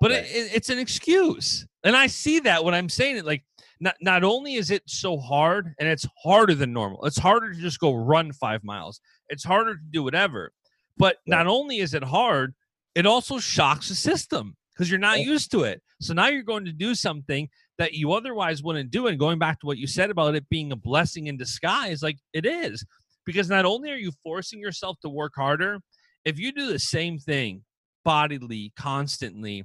[0.00, 0.24] But Right.
[0.24, 1.66] it, it, it's an excuse.
[1.84, 3.44] And I see that when I'm saying it, like,
[3.80, 7.60] not, not only is it so hard and it's harder than normal, it's harder to
[7.60, 10.52] just go run five miles, it's harder to do whatever.
[10.98, 12.54] But not only is it hard,
[12.94, 15.82] it also shocks the system because you're not used to it.
[16.00, 19.06] So now you're going to do something that you otherwise wouldn't do.
[19.06, 22.18] And going back to what you said about it being a blessing in disguise, like
[22.32, 22.84] it is,
[23.26, 25.80] because not only are you forcing yourself to work harder,
[26.26, 27.62] if you do the same thing
[28.04, 29.64] bodily constantly,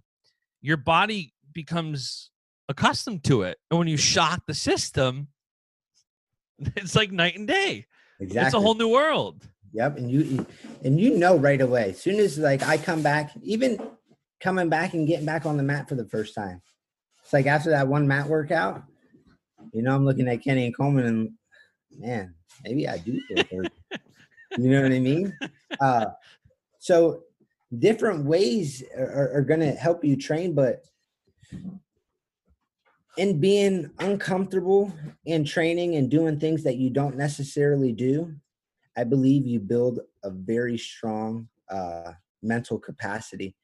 [0.62, 2.30] your body becomes
[2.70, 3.58] accustomed to it.
[3.70, 5.28] And when you shock the system,
[6.60, 7.88] it's like night and day.
[8.20, 9.48] exactly It's a whole new world.
[9.74, 10.46] Yep, and you
[10.84, 11.92] and you know right away.
[11.92, 13.82] As soon as like I come back, even
[14.40, 16.62] coming back and getting back on the mat for the first time,
[17.24, 18.84] it's like after that one mat workout,
[19.74, 21.32] you know, I'm looking at Kenny and Coleman, and
[21.98, 23.72] man, maybe I do feel hurt.
[24.58, 25.38] you know what I mean?
[25.80, 26.08] Uh,
[26.82, 27.22] so
[27.78, 30.84] different ways are, are going to help you train, but
[33.18, 34.92] in being uncomfortable
[35.26, 38.34] in training and doing things that you don't necessarily do,
[38.98, 43.56] I believe you build a very strong uh, mental capacity,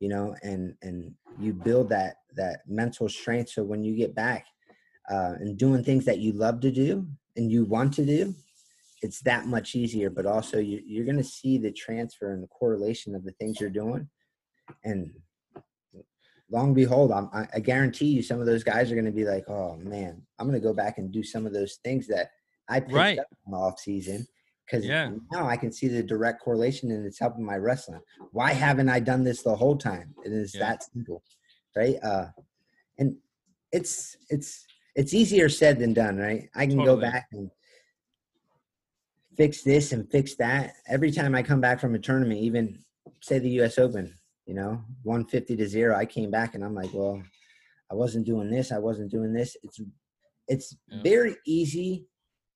[0.00, 3.50] you know, and and you build that that mental strength.
[3.50, 4.46] So when you get back
[5.08, 8.34] uh, and doing things that you love to do and you want to do,
[9.02, 10.10] it's that much easier.
[10.10, 13.60] But also, you, you're going to see the transfer and the correlation of the things
[13.60, 14.08] you're doing,
[14.84, 15.12] and
[16.50, 19.24] long behold, I'm, I, I guarantee you, some of those guys are going to be
[19.24, 22.30] like, "Oh man, I'm going to go back and do some of those things that
[22.68, 23.18] I picked Right.
[23.18, 24.26] up in the off season."
[24.66, 25.10] Because Yeah.
[25.32, 28.02] now I can see the direct correlation and it's helping my wrestling.
[28.32, 30.14] Why haven't I done this the whole time?
[30.26, 30.60] It is Yeah.
[30.60, 31.22] that simple,
[31.74, 31.96] right?
[32.02, 32.26] Uh,
[32.98, 33.16] and
[33.72, 36.50] it's it's it's easier said than done, right?
[36.54, 37.50] I can go back and
[39.38, 40.74] fix this and fix that.
[40.88, 42.78] Every time I come back from a tournament, even
[43.22, 44.12] say the US Open,
[44.46, 47.22] you know, 150 to 0, I came back and I'm like, well,
[47.90, 49.56] I wasn't doing this, I wasn't doing this.
[49.62, 49.80] It's
[50.48, 51.02] it's Yeah.
[51.02, 52.06] very easy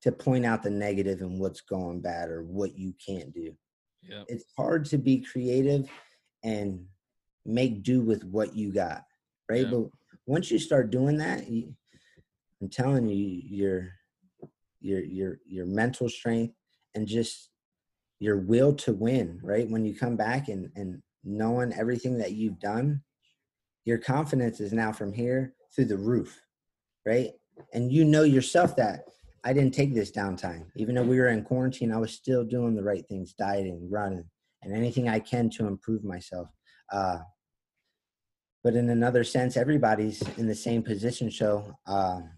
[0.02, 3.54] to point out the negative and what's going bad or what you can't do.
[4.02, 4.24] Yeah.
[4.28, 5.88] It's hard to be creative
[6.42, 6.86] and
[7.44, 9.04] make do with what you got,
[9.48, 9.66] right?
[9.66, 9.70] Yeah.
[9.70, 9.90] But
[10.26, 11.74] once you start doing that, you,
[12.60, 13.92] I'm telling you, your
[14.80, 16.54] your your your mental strength
[16.94, 17.50] and just
[18.20, 19.68] your will to win, right?
[19.68, 23.02] When you come back and and knowing everything that you've done,
[23.84, 26.40] your confidence is now from here through the roof,
[27.06, 27.30] right?
[27.72, 29.04] And you know yourself that
[29.44, 30.66] I didn't take this downtime.
[30.76, 34.24] Even though we were in quarantine, I was still doing the right things, dieting, running,
[34.62, 36.48] and anything I can to improve myself.
[36.90, 37.18] Uh,
[38.62, 41.30] but in another sense, everybody's in the same position.
[41.30, 42.30] So, um,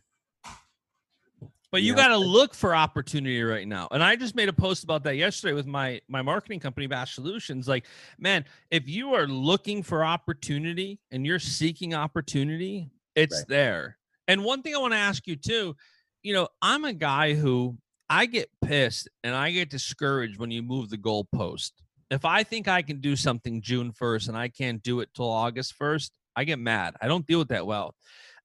[1.75, 3.89] but you, you got to look for opportunity right now.
[3.91, 7.17] And I just made a post about that yesterday with my my marketing company Bash
[7.17, 7.67] Solutions.
[7.67, 13.49] Like, man, if you are looking for opportunity and you're seeking opportunity, it's right.
[13.49, 13.99] there.
[14.29, 15.75] And one thing I want to ask you too,
[16.23, 17.77] you know, I'm a guy who
[18.09, 21.73] I get pissed and I get discouraged when you move the goalpost.
[22.09, 25.29] If I think I can do something June 1st and I can't do it till
[25.29, 26.95] August 1st, I get mad.
[27.01, 27.97] I don't deal with that well.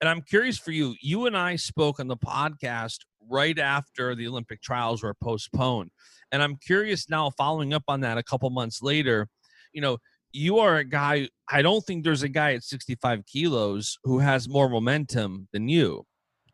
[0.02, 0.96] And I'm curious for you.
[1.02, 5.92] You and I spoke on the podcast right after the Olympic trials were postponed.
[6.32, 9.28] And I'm curious now, following up on that a couple months later,
[9.74, 9.98] you know,
[10.32, 14.48] you are a guy, I don't think there's a guy at 65 kilos who has
[14.48, 16.06] more momentum than you.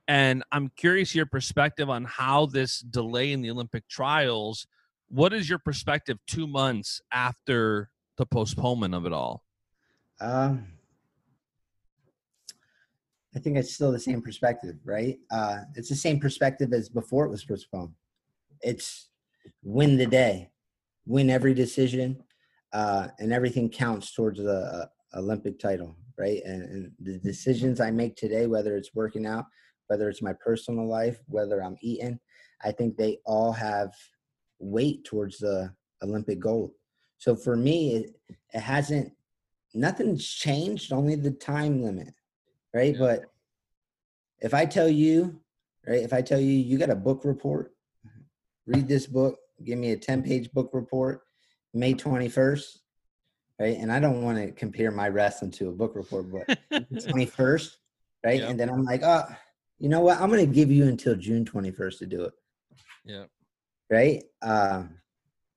[0.07, 4.67] And I'm curious your perspective on how this delay in the Olympic trials,
[5.09, 9.43] what is your perspective two months after the postponement of it all?
[10.21, 10.67] Um,
[13.35, 15.17] I think it's still the same perspective, right?
[15.29, 17.91] Uh, it's the same perspective as before it was postponed.
[18.61, 19.09] It's
[19.61, 20.51] win the day,
[21.05, 22.23] win every decision,
[22.71, 26.41] uh, and everything counts towards the uh, Olympic title, right?
[26.45, 29.45] And, and, the decisions I make today, whether it's working out,
[29.87, 32.19] whether it's my personal life, whether I'm eating,
[32.63, 33.91] I think they all have
[34.59, 36.71] weight towards the Olympic gold.
[37.17, 38.15] So for me, it,
[38.53, 39.11] it hasn't,
[39.73, 42.13] nothing's changed, only the time limit
[42.75, 42.93] right?
[42.93, 42.99] Yeah.
[42.99, 43.25] But
[44.41, 45.39] if I tell you,
[45.87, 47.71] right, if I tell you you got a book report,
[48.67, 51.21] read this book, give me a 10 page book report,
[51.73, 52.77] May 21st,
[53.59, 53.77] right?
[53.77, 57.71] And I don't want to compare my wrestling to a book report, but 21st,
[58.25, 58.41] right?
[58.41, 58.49] Yep.
[58.49, 59.23] And then I'm like, oh,
[59.79, 60.19] you know what?
[60.19, 62.33] I'm going to give you until June 21st to do it.
[63.05, 63.25] Yeah.
[63.89, 64.23] Right.
[64.41, 64.95] Um,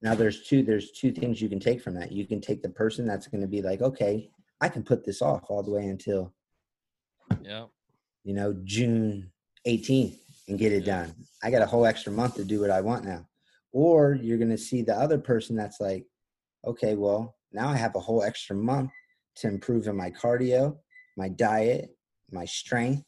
[0.03, 2.13] now there's two, there's two things you can take from that.
[2.13, 5.23] You can take the person that's going to be like, okay, I can put this
[5.23, 6.33] off all the way until
[7.43, 7.65] yeah.
[8.25, 9.31] You know, June
[9.67, 11.15] 18th and get it done.
[11.43, 13.27] I got a whole extra month to do what I want now.
[13.73, 16.07] Or you're going to see the other person that's like,
[16.67, 18.91] okay, well, now I have a whole extra month
[19.37, 20.77] to improve in my cardio,
[21.17, 21.91] my diet,
[22.31, 23.05] my strength,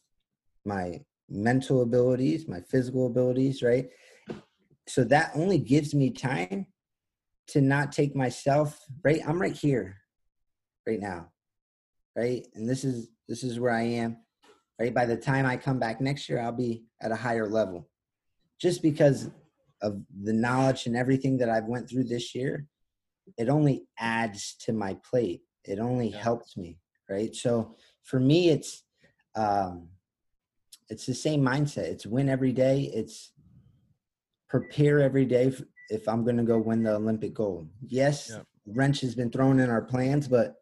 [0.65, 3.89] my mental abilities, my physical abilities, right?
[4.87, 6.67] So that only gives me time
[7.49, 9.21] to not take myself, right?
[9.27, 9.97] I'm right here
[10.87, 11.29] right now.
[12.17, 12.47] Right?
[12.55, 14.19] And this is this is where I am.
[14.79, 14.93] Right.
[14.93, 17.89] By the time I come back next year, I'll be at a higher level.
[18.61, 19.31] Just because
[19.81, 22.67] of the knowledge and everything that I've went through this year,
[23.39, 25.43] it only adds to my plate.
[25.65, 26.19] It only yeah.
[26.19, 26.79] helps me.
[27.09, 27.35] Right.
[27.35, 28.83] So for me, it's
[29.37, 29.89] um
[30.89, 31.85] it's the same mindset.
[31.85, 32.91] It's win every day.
[32.93, 33.33] It's
[34.49, 35.53] prepare every day
[35.89, 37.69] if I'm going to go win the Olympic gold.
[37.87, 38.43] Yes, yeah.
[38.67, 40.60] wrench has been thrown in our plans, but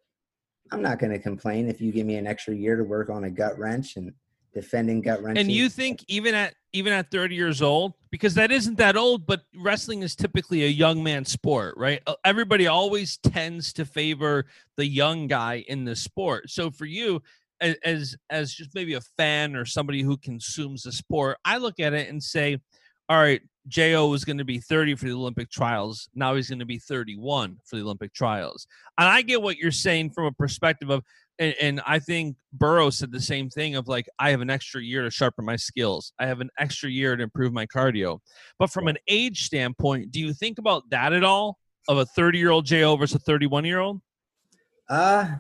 [0.71, 3.25] I'm not going to complain if you give me an extra year to work on
[3.25, 4.13] a gut wrench and
[4.55, 5.39] defending gut wrench.
[5.39, 9.27] And you think even at even at 30 years old, because that isn't that old,
[9.27, 12.03] but wrestling is typically a young man sport, right?
[12.07, 16.51] Uh, everybody always tends to favor the young guy in the sport.
[16.51, 17.23] So for you,
[17.61, 21.93] as as just maybe a fan or somebody who consumes the sport, I look at
[21.93, 22.59] it and say,
[23.09, 26.09] all right, Jo was going to be 30 for the Olympic trials.
[26.15, 28.67] Now he's going to be 31 for the Olympic trials.
[28.99, 31.03] And I get what you're saying from a perspective of,
[31.39, 34.83] and, and, I think Burroughs said the same thing of like, I have an extra
[34.83, 36.13] year to sharpen my skills.
[36.19, 38.19] I have an extra year to improve my cardio.
[38.59, 42.39] But from an age standpoint, do you think about that at all of a 30
[42.39, 44.01] year old Jo versus a 31 year old?
[44.89, 45.37] Uh,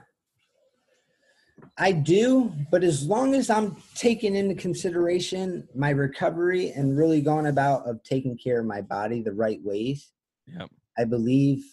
[1.78, 7.46] I do, but as long as I'm taking into consideration my recovery and really going
[7.46, 10.10] about of taking care of my body the right ways,
[10.46, 10.68] yep.
[10.98, 11.64] I believe.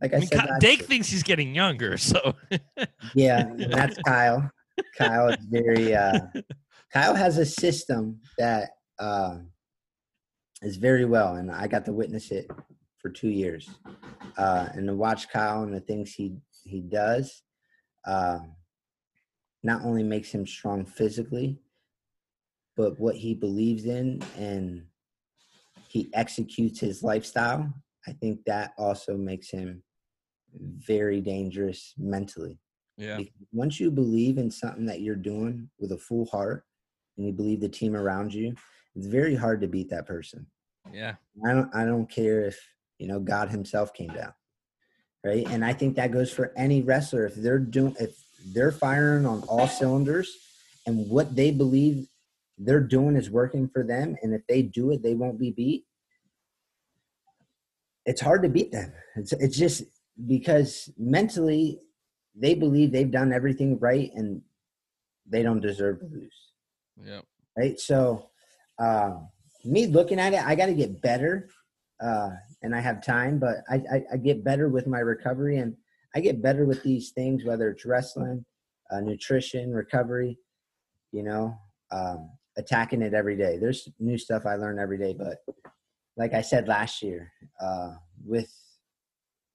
[0.00, 2.34] Like I, I mean, said, Dake thinks he's getting younger, so
[3.14, 4.50] yeah, that's Kyle.
[4.96, 5.94] Kyle is very.
[5.94, 6.18] Uh,
[6.92, 9.36] Kyle has a system that uh,
[10.62, 12.50] is very well, and I got to witness it
[12.98, 13.70] for two years,
[14.38, 17.42] uh, and to watch Kyle and the things he he does.
[18.04, 18.40] Uh,
[19.62, 21.58] not only makes him strong physically,
[22.76, 24.84] but what he believes in and
[25.88, 27.72] he executes his lifestyle,
[28.06, 29.82] I think that also makes him
[30.54, 32.58] very dangerous mentally.
[32.96, 33.18] Yeah.
[33.18, 36.64] Because once you believe in something that you're doing with a full heart
[37.16, 38.54] and you believe the team around you,
[38.94, 40.46] it's very hard to beat that person.
[40.92, 41.14] Yeah.
[41.46, 42.58] I don't I don't care if,
[42.98, 44.32] you know, God himself came down.
[45.24, 45.46] Right?
[45.48, 48.16] And I think that goes for any wrestler if they're doing if
[48.46, 50.36] they're firing on all cylinders
[50.86, 52.06] and what they believe
[52.58, 55.84] they're doing is working for them and if they do it they won't be beat
[58.04, 59.84] it's hard to beat them it's, it's just
[60.26, 61.80] because mentally
[62.34, 64.42] they believe they've done everything right and
[65.28, 66.52] they don't deserve to lose.
[67.02, 67.20] Yeah.
[67.56, 67.78] Right.
[67.78, 68.30] So,
[68.78, 69.28] um,
[69.64, 71.48] me looking at it, I got to get better,
[72.02, 72.30] uh,
[72.62, 75.76] and I have time, but I, I, I, get better with my recovery, and
[76.14, 78.44] I get better with these things, whether it's wrestling,
[78.90, 80.38] uh, nutrition, recovery,
[81.10, 81.56] you know,
[81.90, 83.58] um, attacking it every day.
[83.58, 85.38] There's new stuff I learn every day, but
[86.16, 87.94] like I said last year, uh,
[88.24, 88.52] with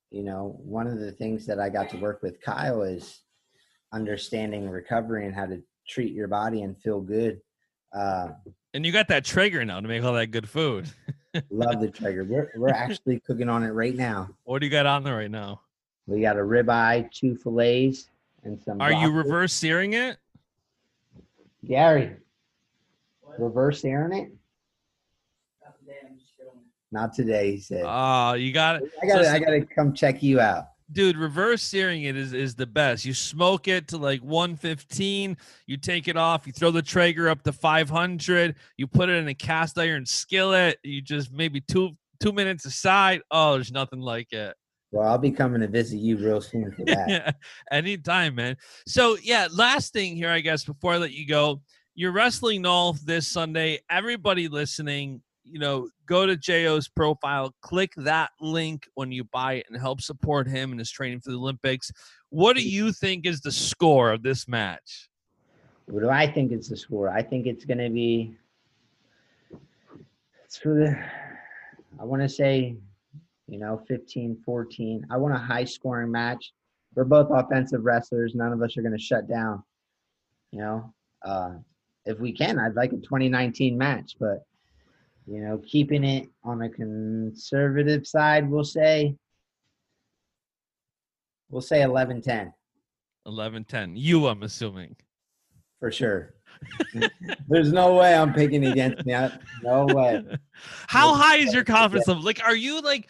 [0.10, 3.22] you know, one of the things that I got to work with Kyle is
[3.94, 7.40] understanding recovery and how to treat your body and feel good.
[7.94, 8.30] Uh,
[8.74, 10.90] and you got that Traeger now to make all that good food.
[11.50, 12.24] love the Traeger.
[12.24, 14.30] We're we're actually cooking on it right now.
[14.44, 15.62] What do you got on there right now?
[16.08, 18.10] We got a ribeye, two fillets,
[18.44, 18.82] and some.
[18.82, 20.18] Are you reverse searing it?
[21.66, 22.16] Gary,
[23.38, 24.32] reverse searing it?
[26.90, 27.84] Not today, he said.
[27.86, 28.92] Oh, you got it.
[29.04, 30.70] I got to I got to come check you out.
[30.90, 33.04] Dude, reverse searing it is is the best.
[33.04, 35.36] You smoke it to like 115,
[35.66, 39.28] you take it off, you throw the Traeger up to 500, you put it in
[39.28, 41.90] a cast iron skillet, you just maybe 2
[42.22, 43.22] 2 minutes aside.
[43.30, 44.56] Oh, there's nothing like it.
[44.92, 47.10] Well, I'll be coming to visit you real soon for that.
[47.10, 47.32] yeah,
[47.72, 48.56] anytime, man.
[48.88, 51.62] So, yeah, last thing here, I guess, before I let you go,
[51.94, 53.80] you're wrestling Nolf this Sunday.
[53.90, 59.66] Everybody listening, you know, go to JO's profile, click that link when you buy it
[59.70, 61.92] and help support him in his training for the Olympics.
[62.30, 65.10] What do you think is the score of this match?
[65.88, 67.10] What do I think is the score?
[67.10, 68.36] I think it's going to be
[70.46, 70.98] it's for the
[72.00, 72.76] I want to say,
[73.48, 75.08] you know, 15 14.
[75.10, 76.52] I want a high scoring match.
[76.96, 78.36] We're both offensive wrestlers.
[78.36, 79.64] None of us are going to shut down.
[80.52, 80.94] You know,
[81.24, 81.52] uh,
[82.06, 84.46] if we can, I'd like a 2019 match, but
[85.26, 89.16] you know, keeping it on a conservative side, we'll say
[91.50, 92.54] we'll say 11 10.
[93.26, 93.96] 11 10.
[93.96, 94.96] You, I'm assuming.
[95.80, 96.34] For sure.
[97.48, 99.14] There's no way I'm picking against me.
[99.64, 100.24] No way.
[100.88, 102.24] How high is your confidence level?
[102.24, 103.10] Like, are you like,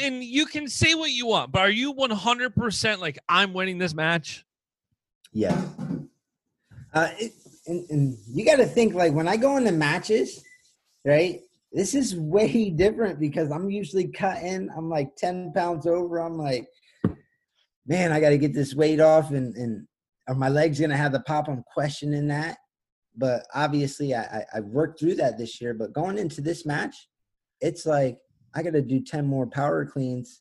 [0.00, 3.94] and you can say what you want, but are you 100% like, I'm winning this
[3.94, 4.44] match?
[5.32, 5.66] Yes.
[6.94, 7.32] Uh, it,
[7.66, 10.42] and, and you got to think like when I go into matches,
[11.04, 11.40] right?
[11.70, 14.70] This is way different because I'm usually cutting.
[14.74, 16.18] I'm like 10 pounds over.
[16.18, 16.66] I'm like,
[17.86, 19.86] man, I got to get this weight off, and and
[20.28, 21.48] are my legs gonna have the pop?
[21.48, 22.58] I'm questioning that.
[23.18, 25.74] But obviously, I, I, I worked through that this year.
[25.74, 27.08] But going into this match,
[27.60, 28.18] it's like
[28.54, 30.40] I got to do 10 more power cleans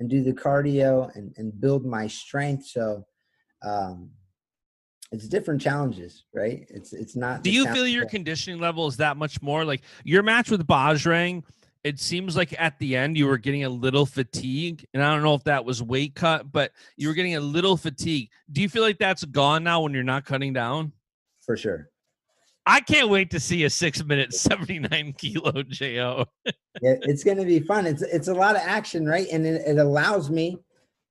[0.00, 2.66] and do the cardio and, and build my strength.
[2.66, 3.06] So
[3.62, 4.10] um,
[5.12, 6.66] it's different challenges, right?
[6.68, 7.42] It's it's not.
[7.42, 11.44] Do you feel your conditioning level is that much more like your match with Bajrang?
[11.82, 15.22] It seems like at the end you were getting a little fatigue, and I don't
[15.22, 18.30] know if that was weight cut, but you were getting a little fatigue.
[18.52, 20.92] Do you feel like that's gone now when you're not cutting down?
[21.40, 21.89] For sure.
[22.66, 26.26] I can't wait to see a six minute seventy nine kilo Jo.
[26.44, 26.52] yeah,
[27.02, 27.86] it's going to be fun.
[27.86, 29.26] It's it's a lot of action, right?
[29.32, 30.58] And it, it allows me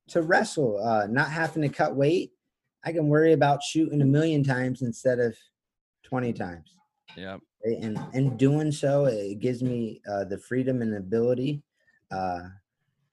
[0.08, 2.32] to wrestle, uh, not having to cut weight
[2.84, 5.36] I can worry about shooting a million times instead of
[6.04, 6.76] 20 times.
[7.16, 7.38] Yeah.
[7.62, 11.62] And and doing so, it gives me uh, the freedom and ability
[12.10, 12.40] uh,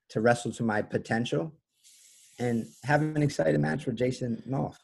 [0.09, 1.53] to wrestle to my potential
[2.39, 4.75] and have an exciting match with Jason Nolf.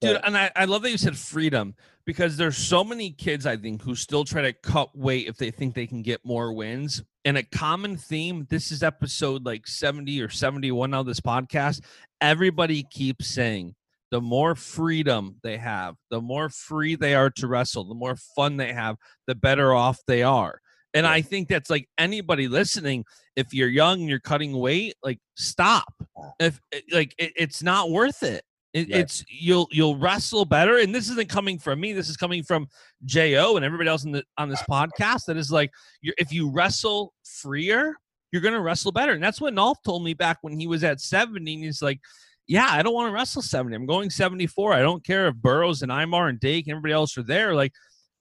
[0.00, 1.74] Dude, and I, I love that you said freedom
[2.06, 5.50] because there's so many kids, I think, who still try to cut weight if they
[5.50, 7.02] think they can get more wins.
[7.24, 11.80] And a common theme, this is episode like 70 or 71 now, this podcast.
[12.20, 13.74] Everybody keeps saying
[14.10, 18.56] the more freedom they have, the more free they are to wrestle, the more fun
[18.56, 18.96] they have,
[19.26, 20.60] the better off they are.
[20.94, 23.04] And I think that's like anybody listening,
[23.36, 25.92] if you're young and you're cutting weight, like stop.
[26.40, 28.42] If eh, like it, it's not worth it.
[28.74, 29.00] It right.
[29.00, 30.78] It's you'll you'll wrestle better.
[30.78, 31.92] And this isn't coming from me.
[31.92, 32.68] This is coming from
[33.04, 35.24] Jo and everybody else in the, on this podcast.
[35.26, 35.70] That is like,
[36.02, 37.96] you're, if you wrestle freer,
[38.30, 39.12] you're gonna wrestle better.
[39.12, 41.54] And that's what Nolf told me back when he was at 70.
[41.54, 42.00] And he's like,
[42.48, 43.76] yeah, I don't want to wrestle 70.
[43.76, 44.72] I'm going 74.
[44.72, 47.54] I don't care if Burroughs and Imar and Dake and everybody else are there.
[47.54, 47.72] Like,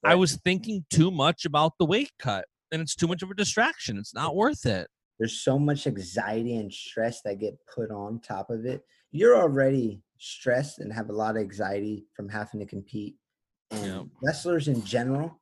[0.04, 0.12] right.
[0.12, 3.36] I was thinking too much about the weight cut, and it's too much of a
[3.36, 3.98] distraction.
[3.98, 4.90] It's not worth it.
[5.18, 8.84] There's so much anxiety and stress that get put on top of it.
[9.12, 13.16] You're already stressed and have a lot of anxiety from having to compete.
[13.72, 14.04] And yeah.
[14.24, 15.40] wrestlers in general,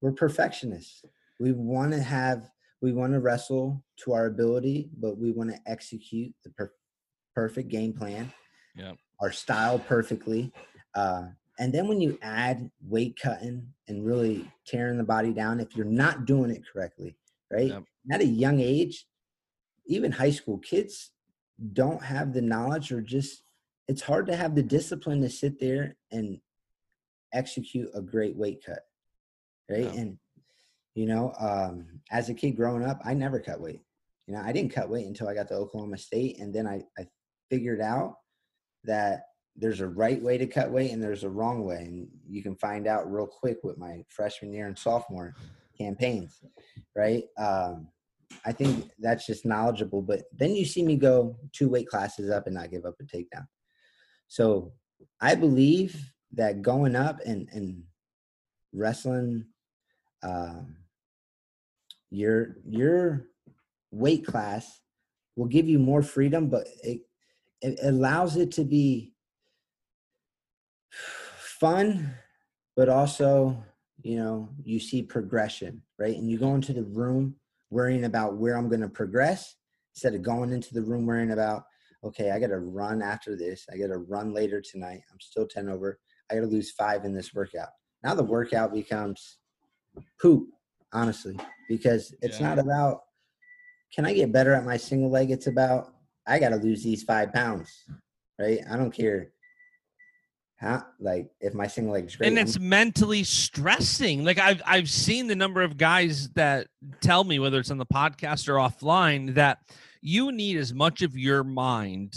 [0.00, 1.04] we're perfectionists.
[1.38, 5.60] We want to have, we want to wrestle to our ability, but we want to
[5.66, 6.72] execute the per-
[7.34, 8.32] perfect game plan,
[8.74, 10.52] yeah, our style perfectly.
[10.94, 11.28] Uh,
[11.58, 15.86] and then when you add weight cutting and really tearing the body down, if you're
[15.86, 17.16] not doing it correctly,
[17.50, 17.68] right?
[17.68, 17.84] Yep.
[18.12, 19.06] At a young age,
[19.86, 21.12] even high school kids
[21.72, 23.42] don't have the knowledge or just
[23.88, 26.40] it's hard to have the discipline to sit there and
[27.32, 28.80] execute a great weight cut
[29.70, 30.00] right yeah.
[30.00, 30.18] and
[30.94, 33.82] you know um as a kid growing up i never cut weight
[34.26, 36.82] you know i didn't cut weight until i got to oklahoma state and then i
[36.98, 37.06] i
[37.50, 38.16] figured out
[38.84, 39.24] that
[39.56, 42.54] there's a right way to cut weight and there's a wrong way and you can
[42.56, 45.34] find out real quick with my freshman year and sophomore
[45.76, 46.40] campaigns
[46.94, 47.88] right um
[48.44, 50.02] I think that's just knowledgeable.
[50.02, 53.04] But then you see me go two weight classes up and not give up a
[53.04, 53.46] takedown.
[54.28, 54.72] So
[55.20, 57.82] I believe that going up and, and
[58.72, 59.46] wrestling
[60.22, 60.76] um,
[62.10, 63.28] your your
[63.90, 64.80] weight class
[65.36, 67.00] will give you more freedom, but it,
[67.60, 69.12] it allows it to be
[70.90, 72.14] fun,
[72.74, 73.62] but also
[74.02, 76.16] you know you see progression, right?
[76.16, 77.36] And you go into the room
[77.70, 79.56] worrying about where I'm going to progress
[79.94, 81.64] instead of going into the room worrying about,
[82.06, 83.66] okay, I got to run after this.
[83.72, 85.02] I got to run later tonight.
[85.12, 85.98] I'm still 10 over.
[86.30, 87.68] I got to lose five in this workout.
[88.02, 89.38] Now the workout becomes
[90.20, 90.48] poop,
[90.92, 91.38] honestly,
[91.68, 92.48] because it's yeah.
[92.48, 93.02] not about,
[93.94, 95.30] can I get better at my single leg?
[95.30, 95.92] It's about,
[96.26, 97.70] I got to lose these five pounds,
[98.38, 98.60] right?
[98.70, 99.32] I don't care
[100.56, 104.62] how like if my single leg is great and it's I'm- mentally stressing like i've
[104.64, 106.68] i've seen the number of guys that
[107.02, 109.58] tell me whether it's on the podcast or offline that
[110.06, 112.14] you need as much of your mind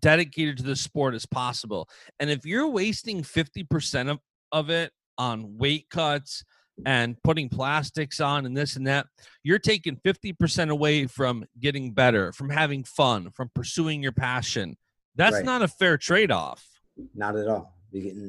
[0.00, 1.88] dedicated to the sport as possible
[2.18, 4.18] and if you're wasting 50% of,
[4.50, 6.44] of it on weight cuts
[6.84, 9.06] and putting plastics on and this and that
[9.44, 14.76] you're taking 50% away from getting better from having fun from pursuing your passion
[15.14, 15.44] that's right.
[15.44, 16.66] not a fair trade-off
[17.14, 17.74] not at all.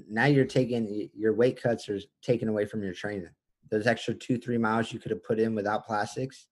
[0.09, 3.29] Now you're taking your weight cuts are taken away from your training.
[3.71, 6.47] Those extra two, three miles you could have put in without plastics,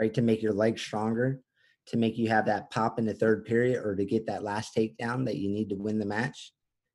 [0.00, 0.14] right?
[0.14, 1.40] To make your legs stronger,
[1.88, 4.74] to make you have that pop in the third period or to get that last
[4.74, 6.52] takedown that you need to win the match.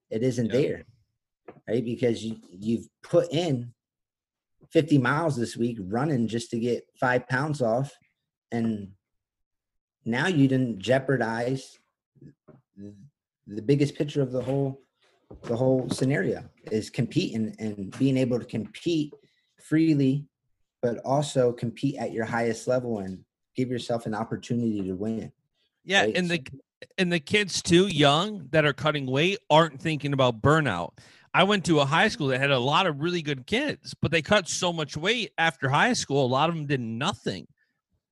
[0.10, 0.86] It isn't there,
[1.68, 1.86] right?
[1.86, 3.74] Because you, you've put in
[4.72, 7.94] 50 miles this week running just to get five pounds off.
[8.52, 8.94] And
[10.04, 11.78] now you didn't jeopardize
[13.48, 14.82] the biggest picture of the whole
[15.44, 19.12] the whole scenario is competing and being able to compete
[19.60, 20.28] freely
[20.86, 23.24] but also compete at your highest level and
[23.56, 25.32] give yourself an opportunity to win
[25.84, 26.18] yeah right?
[26.18, 26.44] and the
[26.98, 30.92] and the kids too young that are cutting weight aren't thinking about burnout
[31.34, 34.12] i went to a high school that had a lot of really good kids but
[34.12, 37.48] they cut so much weight after high school a lot of them did nothing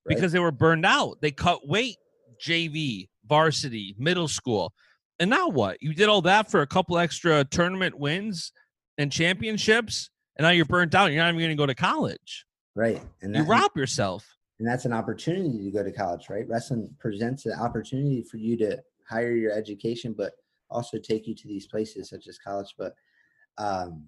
[0.06, 0.16] right.
[0.16, 1.98] because they were burned out they cut weight
[2.44, 4.74] jv varsity middle school
[5.20, 5.82] and now what?
[5.82, 8.52] You did all that for a couple extra tournament wins
[8.98, 11.12] and championships, and now you're burnt out.
[11.12, 12.46] You're not even going to go to college.
[12.76, 13.02] Right.
[13.22, 14.26] And that, you rob yourself.
[14.60, 16.48] And that's an opportunity to go to college, right?
[16.48, 20.34] Wrestling presents an opportunity for you to hire your education, but
[20.70, 22.74] also take you to these places such as college.
[22.78, 22.94] But
[23.58, 24.06] um,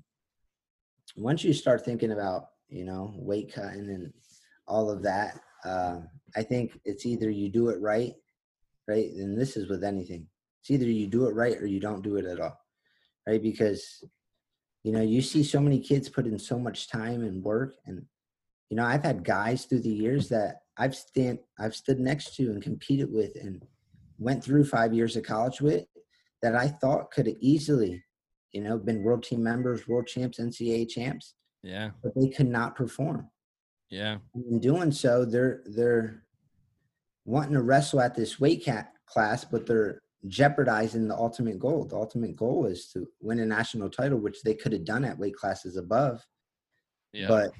[1.15, 4.13] once you start thinking about, you know, weight cutting and
[4.67, 5.99] all of that, uh,
[6.35, 8.13] I think it's either you do it right,
[8.87, 9.09] right?
[9.11, 10.27] And this is with anything
[10.65, 12.59] it's either you do it right or you don't do it at all,
[13.27, 13.41] right?
[13.41, 14.03] Because
[14.83, 18.03] you know you see so many kids put in so much time and work, and
[18.69, 22.51] you know I've had guys through the years that I've stand I've stood next to
[22.51, 23.61] and competed with and
[24.17, 25.85] went through five years of college with
[26.41, 28.03] that I thought could have easily,
[28.51, 31.33] you know, been world team members, world champs, NCAA champs.
[31.63, 31.91] Yeah.
[32.03, 33.29] But they could not perform.
[33.89, 34.17] Yeah.
[34.35, 36.23] In doing so, they're they're
[37.25, 41.85] wanting to wrestle at this weight cat class, but they're jeopardizing the ultimate goal.
[41.85, 45.17] The ultimate goal is to win a national title, which they could have done at
[45.17, 46.23] weight classes above.
[47.13, 47.27] Yeah.
[47.27, 47.51] But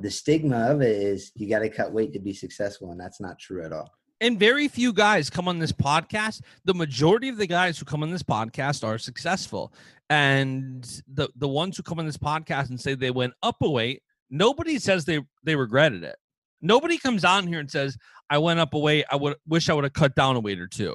[0.00, 3.20] the stigma of it is you got to cut weight to be successful, and that's
[3.20, 3.90] not true at all.
[4.20, 6.40] And very few guys come on this podcast.
[6.64, 9.72] The majority of the guys who come on this podcast are successful.
[10.10, 10.82] And
[11.12, 14.02] the the ones who come on this podcast and say they went up a weight,
[14.30, 16.16] nobody says they they regretted it.
[16.60, 17.96] Nobody comes on here and says,
[18.30, 19.04] I went up a weight.
[19.10, 20.94] I would wish I would have cut down a weight or two.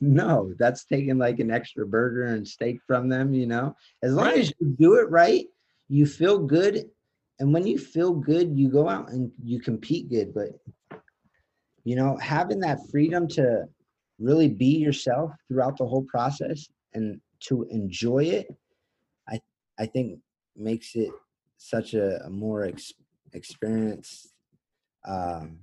[0.00, 3.76] No, that's taking like an extra burger and steak from them, you know.
[4.02, 4.38] As long right.
[4.38, 5.46] as you do it right,
[5.88, 6.88] you feel good.
[7.40, 10.34] And when you feel good, you go out and you compete good.
[10.34, 10.58] But
[11.84, 13.64] you know, having that freedom to
[14.18, 18.48] really be yourself throughout the whole process and to enjoy it,
[19.28, 19.40] I
[19.78, 20.20] I think
[20.56, 21.10] makes it
[21.56, 22.92] such a, a more ex,
[23.32, 24.34] experienced
[25.06, 25.60] um,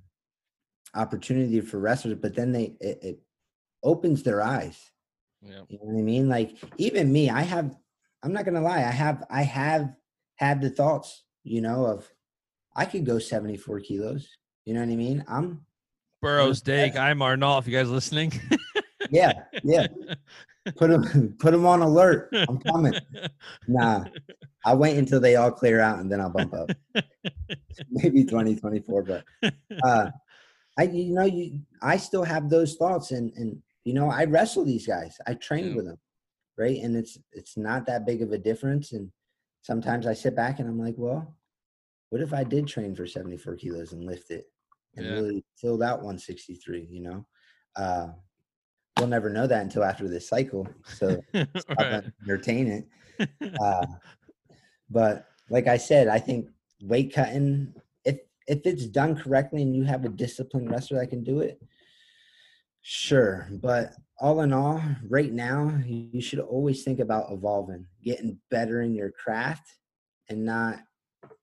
[0.93, 2.17] opportunity for wrestlers.
[2.21, 3.19] But then they it, it
[3.83, 4.91] opens their eyes.
[5.41, 5.61] Yeah.
[5.67, 6.29] You know what I mean?
[6.29, 7.75] Like even me, I have
[8.23, 9.93] I'm not gonna lie, I have I have
[10.37, 12.11] had the thoughts, you know, of
[12.75, 14.27] I could go 74 kilos.
[14.65, 15.23] You know what I mean?
[15.29, 15.61] I'm
[16.21, 16.97] Burrow steak.
[16.97, 17.63] I'm Arnold.
[17.63, 18.33] If you guys listening.
[19.11, 19.87] yeah, yeah.
[20.77, 22.29] Put them, put them on alert.
[22.33, 22.93] I'm coming.
[23.67, 24.05] Nah,
[24.65, 26.71] I'll wait until they all clear out and then I'll bump up.
[27.91, 29.23] Maybe 2024, but
[29.83, 30.09] uh,
[30.79, 34.65] I, you know, you, I still have those thoughts, and and you know, I wrestle
[34.65, 35.15] these guys.
[35.27, 35.75] I train Yeah.
[35.75, 35.97] with them,
[36.57, 36.79] right?
[36.81, 38.91] And it's it's not that big of a difference.
[38.91, 39.11] And
[39.65, 41.35] sometimes I sit back and I'm like, well,
[42.09, 44.45] what if I did train for 74 kilos and lift it
[44.95, 45.13] and Yeah.
[45.13, 46.87] really filled out 163?
[46.91, 47.27] You know,
[47.77, 48.09] uh,
[48.97, 50.67] we'll never know that until after this cycle.
[50.85, 51.25] So
[51.79, 52.11] Right.
[52.23, 52.89] entertain it.
[53.61, 53.85] Uh,
[54.89, 56.49] but like I said, I think
[56.81, 61.23] weight cutting, if if it's done correctly and you have a disciplined wrestler that can
[61.23, 61.61] do it,
[62.81, 63.47] sure.
[63.51, 68.93] But all in all, right now, you should always think about evolving, getting better in
[68.93, 69.67] your craft,
[70.29, 70.79] and not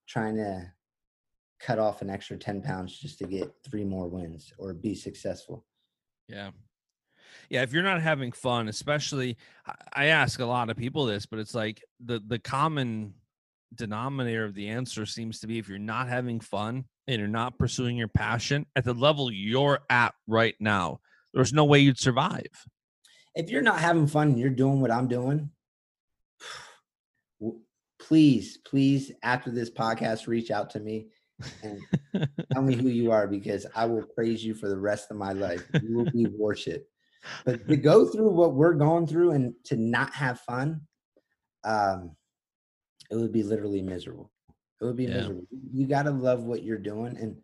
[0.09, 0.73] trying to
[1.61, 5.65] cut off an extra 10 pounds just to get three more wins or be successful.
[6.29, 6.51] Yeah.
[7.49, 9.37] Yeah, if you're not having fun, especially
[9.93, 13.15] I ask a lot of people this, but it's like the the common
[13.75, 17.59] denominator of the answer seems to be if you're not having fun and you're not
[17.59, 21.01] pursuing your passion at the level you're at right now,
[21.35, 22.47] there's no way you'd survive.
[23.35, 25.51] if you're not having fun and you're doing what I'm doing,
[27.99, 31.09] please, please, after this podcast, reach out to me
[31.63, 31.81] and
[32.53, 35.33] tell me who you are because I will praise you for the rest of my
[35.33, 35.65] life.
[35.83, 36.89] You will be worshipped.
[37.45, 40.81] But to go through what we're going through and to not have fun,
[41.65, 42.17] um,
[43.11, 44.31] it would be literally miserable.
[44.81, 45.15] It would be Yeah.
[45.15, 45.47] miserable.
[45.73, 47.37] You got to love what you're doing, and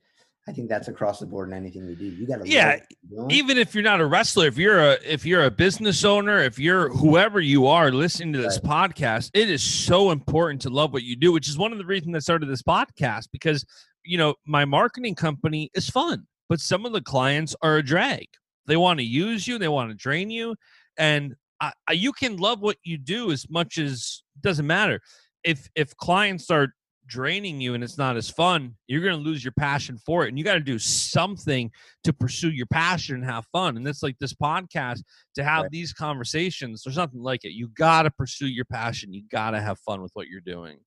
[0.49, 2.07] I think that's across the board in anything you do.
[2.07, 3.31] You got to Yeah, love what you're doing.
[3.33, 6.59] even if you're not a wrestler if you're a if you're a business owner if
[6.59, 11.03] you're whoever you are listening to this podcast it is so important to love what
[11.03, 13.63] you do which is one of the reasons i started this podcast because
[14.05, 18.27] you know my marketing company is fun but some of the clients are a drag
[18.67, 20.55] they want to use you they want to drain you
[20.97, 25.01] and I, I, you can love what you do as much as doesn't matter
[25.45, 26.69] if if clients are
[27.09, 30.29] draining you and it's not as fun you're going to lose your passion for it
[30.29, 31.71] and you got to do something
[32.05, 33.77] to pursue your passion and have fun.
[33.77, 35.03] And it's like this podcast
[35.35, 35.71] to have Right.
[35.73, 36.83] these conversations.
[36.85, 37.53] There's nothing like it.
[37.53, 39.13] You got to pursue your passion.
[39.13, 40.79] You got to have fun with what you're doing.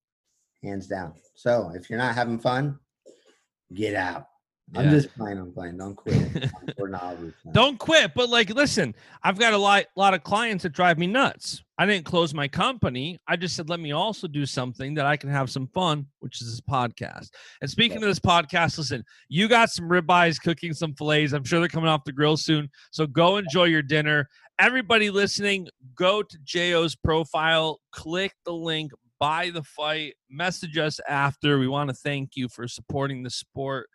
[0.64, 1.12] hands down.
[1.34, 2.78] So if you're not having fun,
[3.74, 4.26] get out.
[4.76, 4.90] I'm Yeah.
[4.92, 5.38] just playing.
[5.38, 5.76] I'm playing.
[5.76, 6.50] Don't quit.
[6.78, 7.16] We're not.
[7.52, 8.14] Don't quit.
[8.14, 11.62] But like, listen, I've got a lot, lot of clients that drive me nuts.
[11.82, 13.18] I didn't close my company.
[13.26, 16.40] I just said, let me also do something that I can have some fun, which
[16.40, 17.30] is this podcast.
[17.60, 21.32] And speaking of this podcast, listen, you got some ribeyes cooking some fillets.
[21.32, 22.70] I'm sure they're coming off the grill soon.
[22.92, 24.28] So go enjoy your dinner.
[24.60, 25.66] Everybody listening,
[25.96, 31.58] go to JO's profile, click the link, buy the fight, message us after.
[31.58, 33.88] We want to thank you for supporting the sport,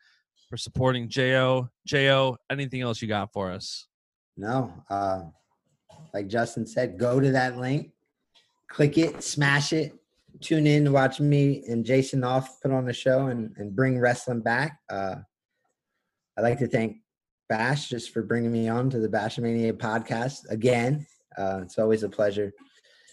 [0.49, 1.69] for supporting JO.
[1.85, 3.87] JO, anything else you got for us?
[4.35, 4.73] No.
[4.89, 5.21] Uh,
[6.17, 7.91] like Justin said, go to that link,
[8.69, 9.93] click it, smash it,
[10.41, 13.99] tune in to watch me and Jason Nolf put on a show and, and bring
[13.99, 14.79] wrestling back.
[14.89, 15.17] Uh,
[16.35, 16.97] I'd like to thank
[17.49, 21.05] Bash just for bringing me on to the Bashmania podcast again.
[21.37, 22.51] Uh, it's always a pleasure.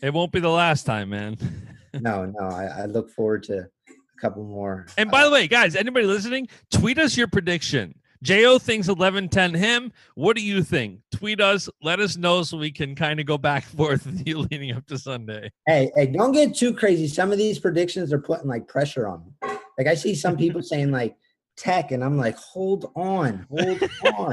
[0.03, 1.37] It won't be the last time, man.
[2.01, 4.87] No, no, I, I look forward to a couple more.
[4.99, 7.95] and by uh, the way, guys, anybody listening, tweet us your prediction.
[8.25, 9.93] Jo thinks 11 10 him.
[10.15, 11.01] What do you think?
[11.15, 11.69] Tweet us.
[11.83, 14.73] Let us know so we can kind of go back and forth with you leading
[14.73, 15.53] up to Sunday.
[15.67, 17.07] Hey, hey, don't get too crazy.
[17.07, 19.51] Some of these predictions are putting like pressure on me.
[19.79, 21.17] Like I see some people saying like
[21.57, 23.83] tech, and I'm like, hold on, hold
[24.19, 24.33] on.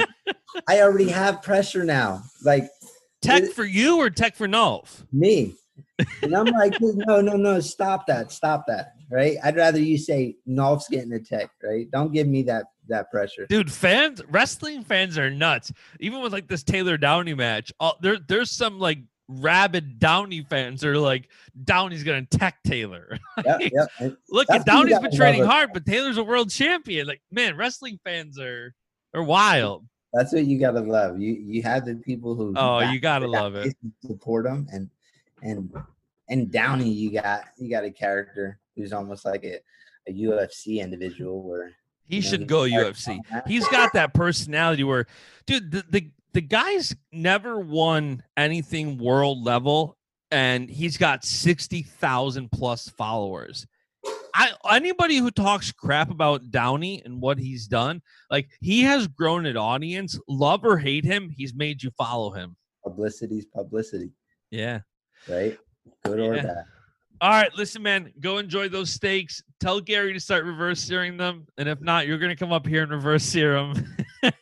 [0.70, 2.24] I already have pressure now.
[2.44, 2.70] Like
[3.22, 5.06] Tech It- for you or tech for Nolf?
[5.12, 5.54] me.
[6.24, 8.94] And I'm like, no, no, no, stop that, stop that.
[9.12, 9.36] Right?
[9.44, 11.92] I'd rather you say Nolf's getting a tech, right?
[11.92, 13.46] Don't give me that that pressure.
[13.48, 15.72] Dude, fans, wrestling fans are nuts.
[16.00, 20.84] Even with like this Taylor Downey match, all, there, there's some like rabid Downey fans
[20.84, 21.30] are like,
[21.64, 23.18] Downey's gonna tech Taylor.
[23.46, 23.90] Yep.
[24.00, 27.08] And Look, at Downey's been training hard, but Taylor's a world champion.
[27.08, 28.74] Like, man, wrestling fans are
[29.14, 29.86] are wild.
[30.14, 31.20] That's what you gotta love.
[31.20, 33.76] You you have the people who Oh, back you gotta love it.
[34.06, 34.90] support them, and
[35.42, 35.74] and
[36.30, 39.60] and Downey, you got you got a character who's almost like a,
[40.08, 41.72] a UFC individual where
[42.12, 43.22] He should go UFC.
[43.48, 45.08] He's got that personality where,
[45.48, 49.98] dude, the, the the guy's never won anything world level,
[50.30, 53.66] and he's got sixty thousand plus followers.
[54.36, 59.46] I anybody who talks crap about Downey and what he's done, like he has grown
[59.46, 60.20] an audience.
[60.28, 62.58] Love or hate him, he's made you follow him.
[62.84, 64.12] publicity's publicity,
[64.50, 64.80] Yeah.
[65.30, 65.58] right?
[66.04, 66.44] Good or Yeah.
[66.44, 66.66] bad.
[67.22, 69.44] All right, listen, man, go enjoy those steaks.
[69.60, 72.82] Tell Gary to start reverse searing them, and if not, you're gonna come up here
[72.82, 73.96] and reverse sear them.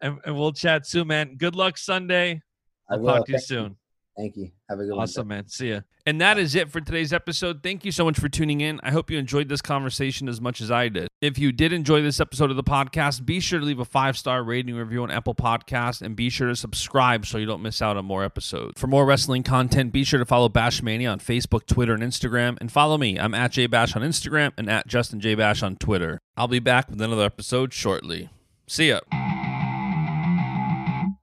[0.00, 1.36] and, and, we'll chat soon, man.
[1.36, 2.40] Good luck Sunday.
[2.88, 3.64] I'll talk to you Thank soon.
[3.64, 3.76] You.
[4.16, 4.50] Thank you.
[4.68, 5.02] Have a good awesome, one.
[5.02, 5.48] Awesome, man.
[5.48, 5.80] See ya.
[6.04, 7.62] And that is it for today's episode.
[7.62, 8.80] Thank you so much for tuning in.
[8.82, 11.08] I hope you enjoyed this conversation as much as I did.
[11.20, 14.18] If you did enjoy this episode of the podcast, be sure to leave a five
[14.18, 17.80] star rating review on Apple Podcasts and be sure to subscribe so you don't miss
[17.80, 18.78] out on more episodes.
[18.80, 22.58] For more wrestling content, be sure to follow Bashmania on Facebook, Twitter, and Instagram.
[22.60, 23.18] And follow me.
[23.18, 26.18] I'm at JBash on Instagram and at Justin J Bash on Twitter.
[26.36, 28.28] I'll be back with another episode shortly.
[28.66, 29.00] See ya.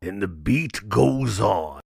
[0.01, 1.78] And the beat goes on.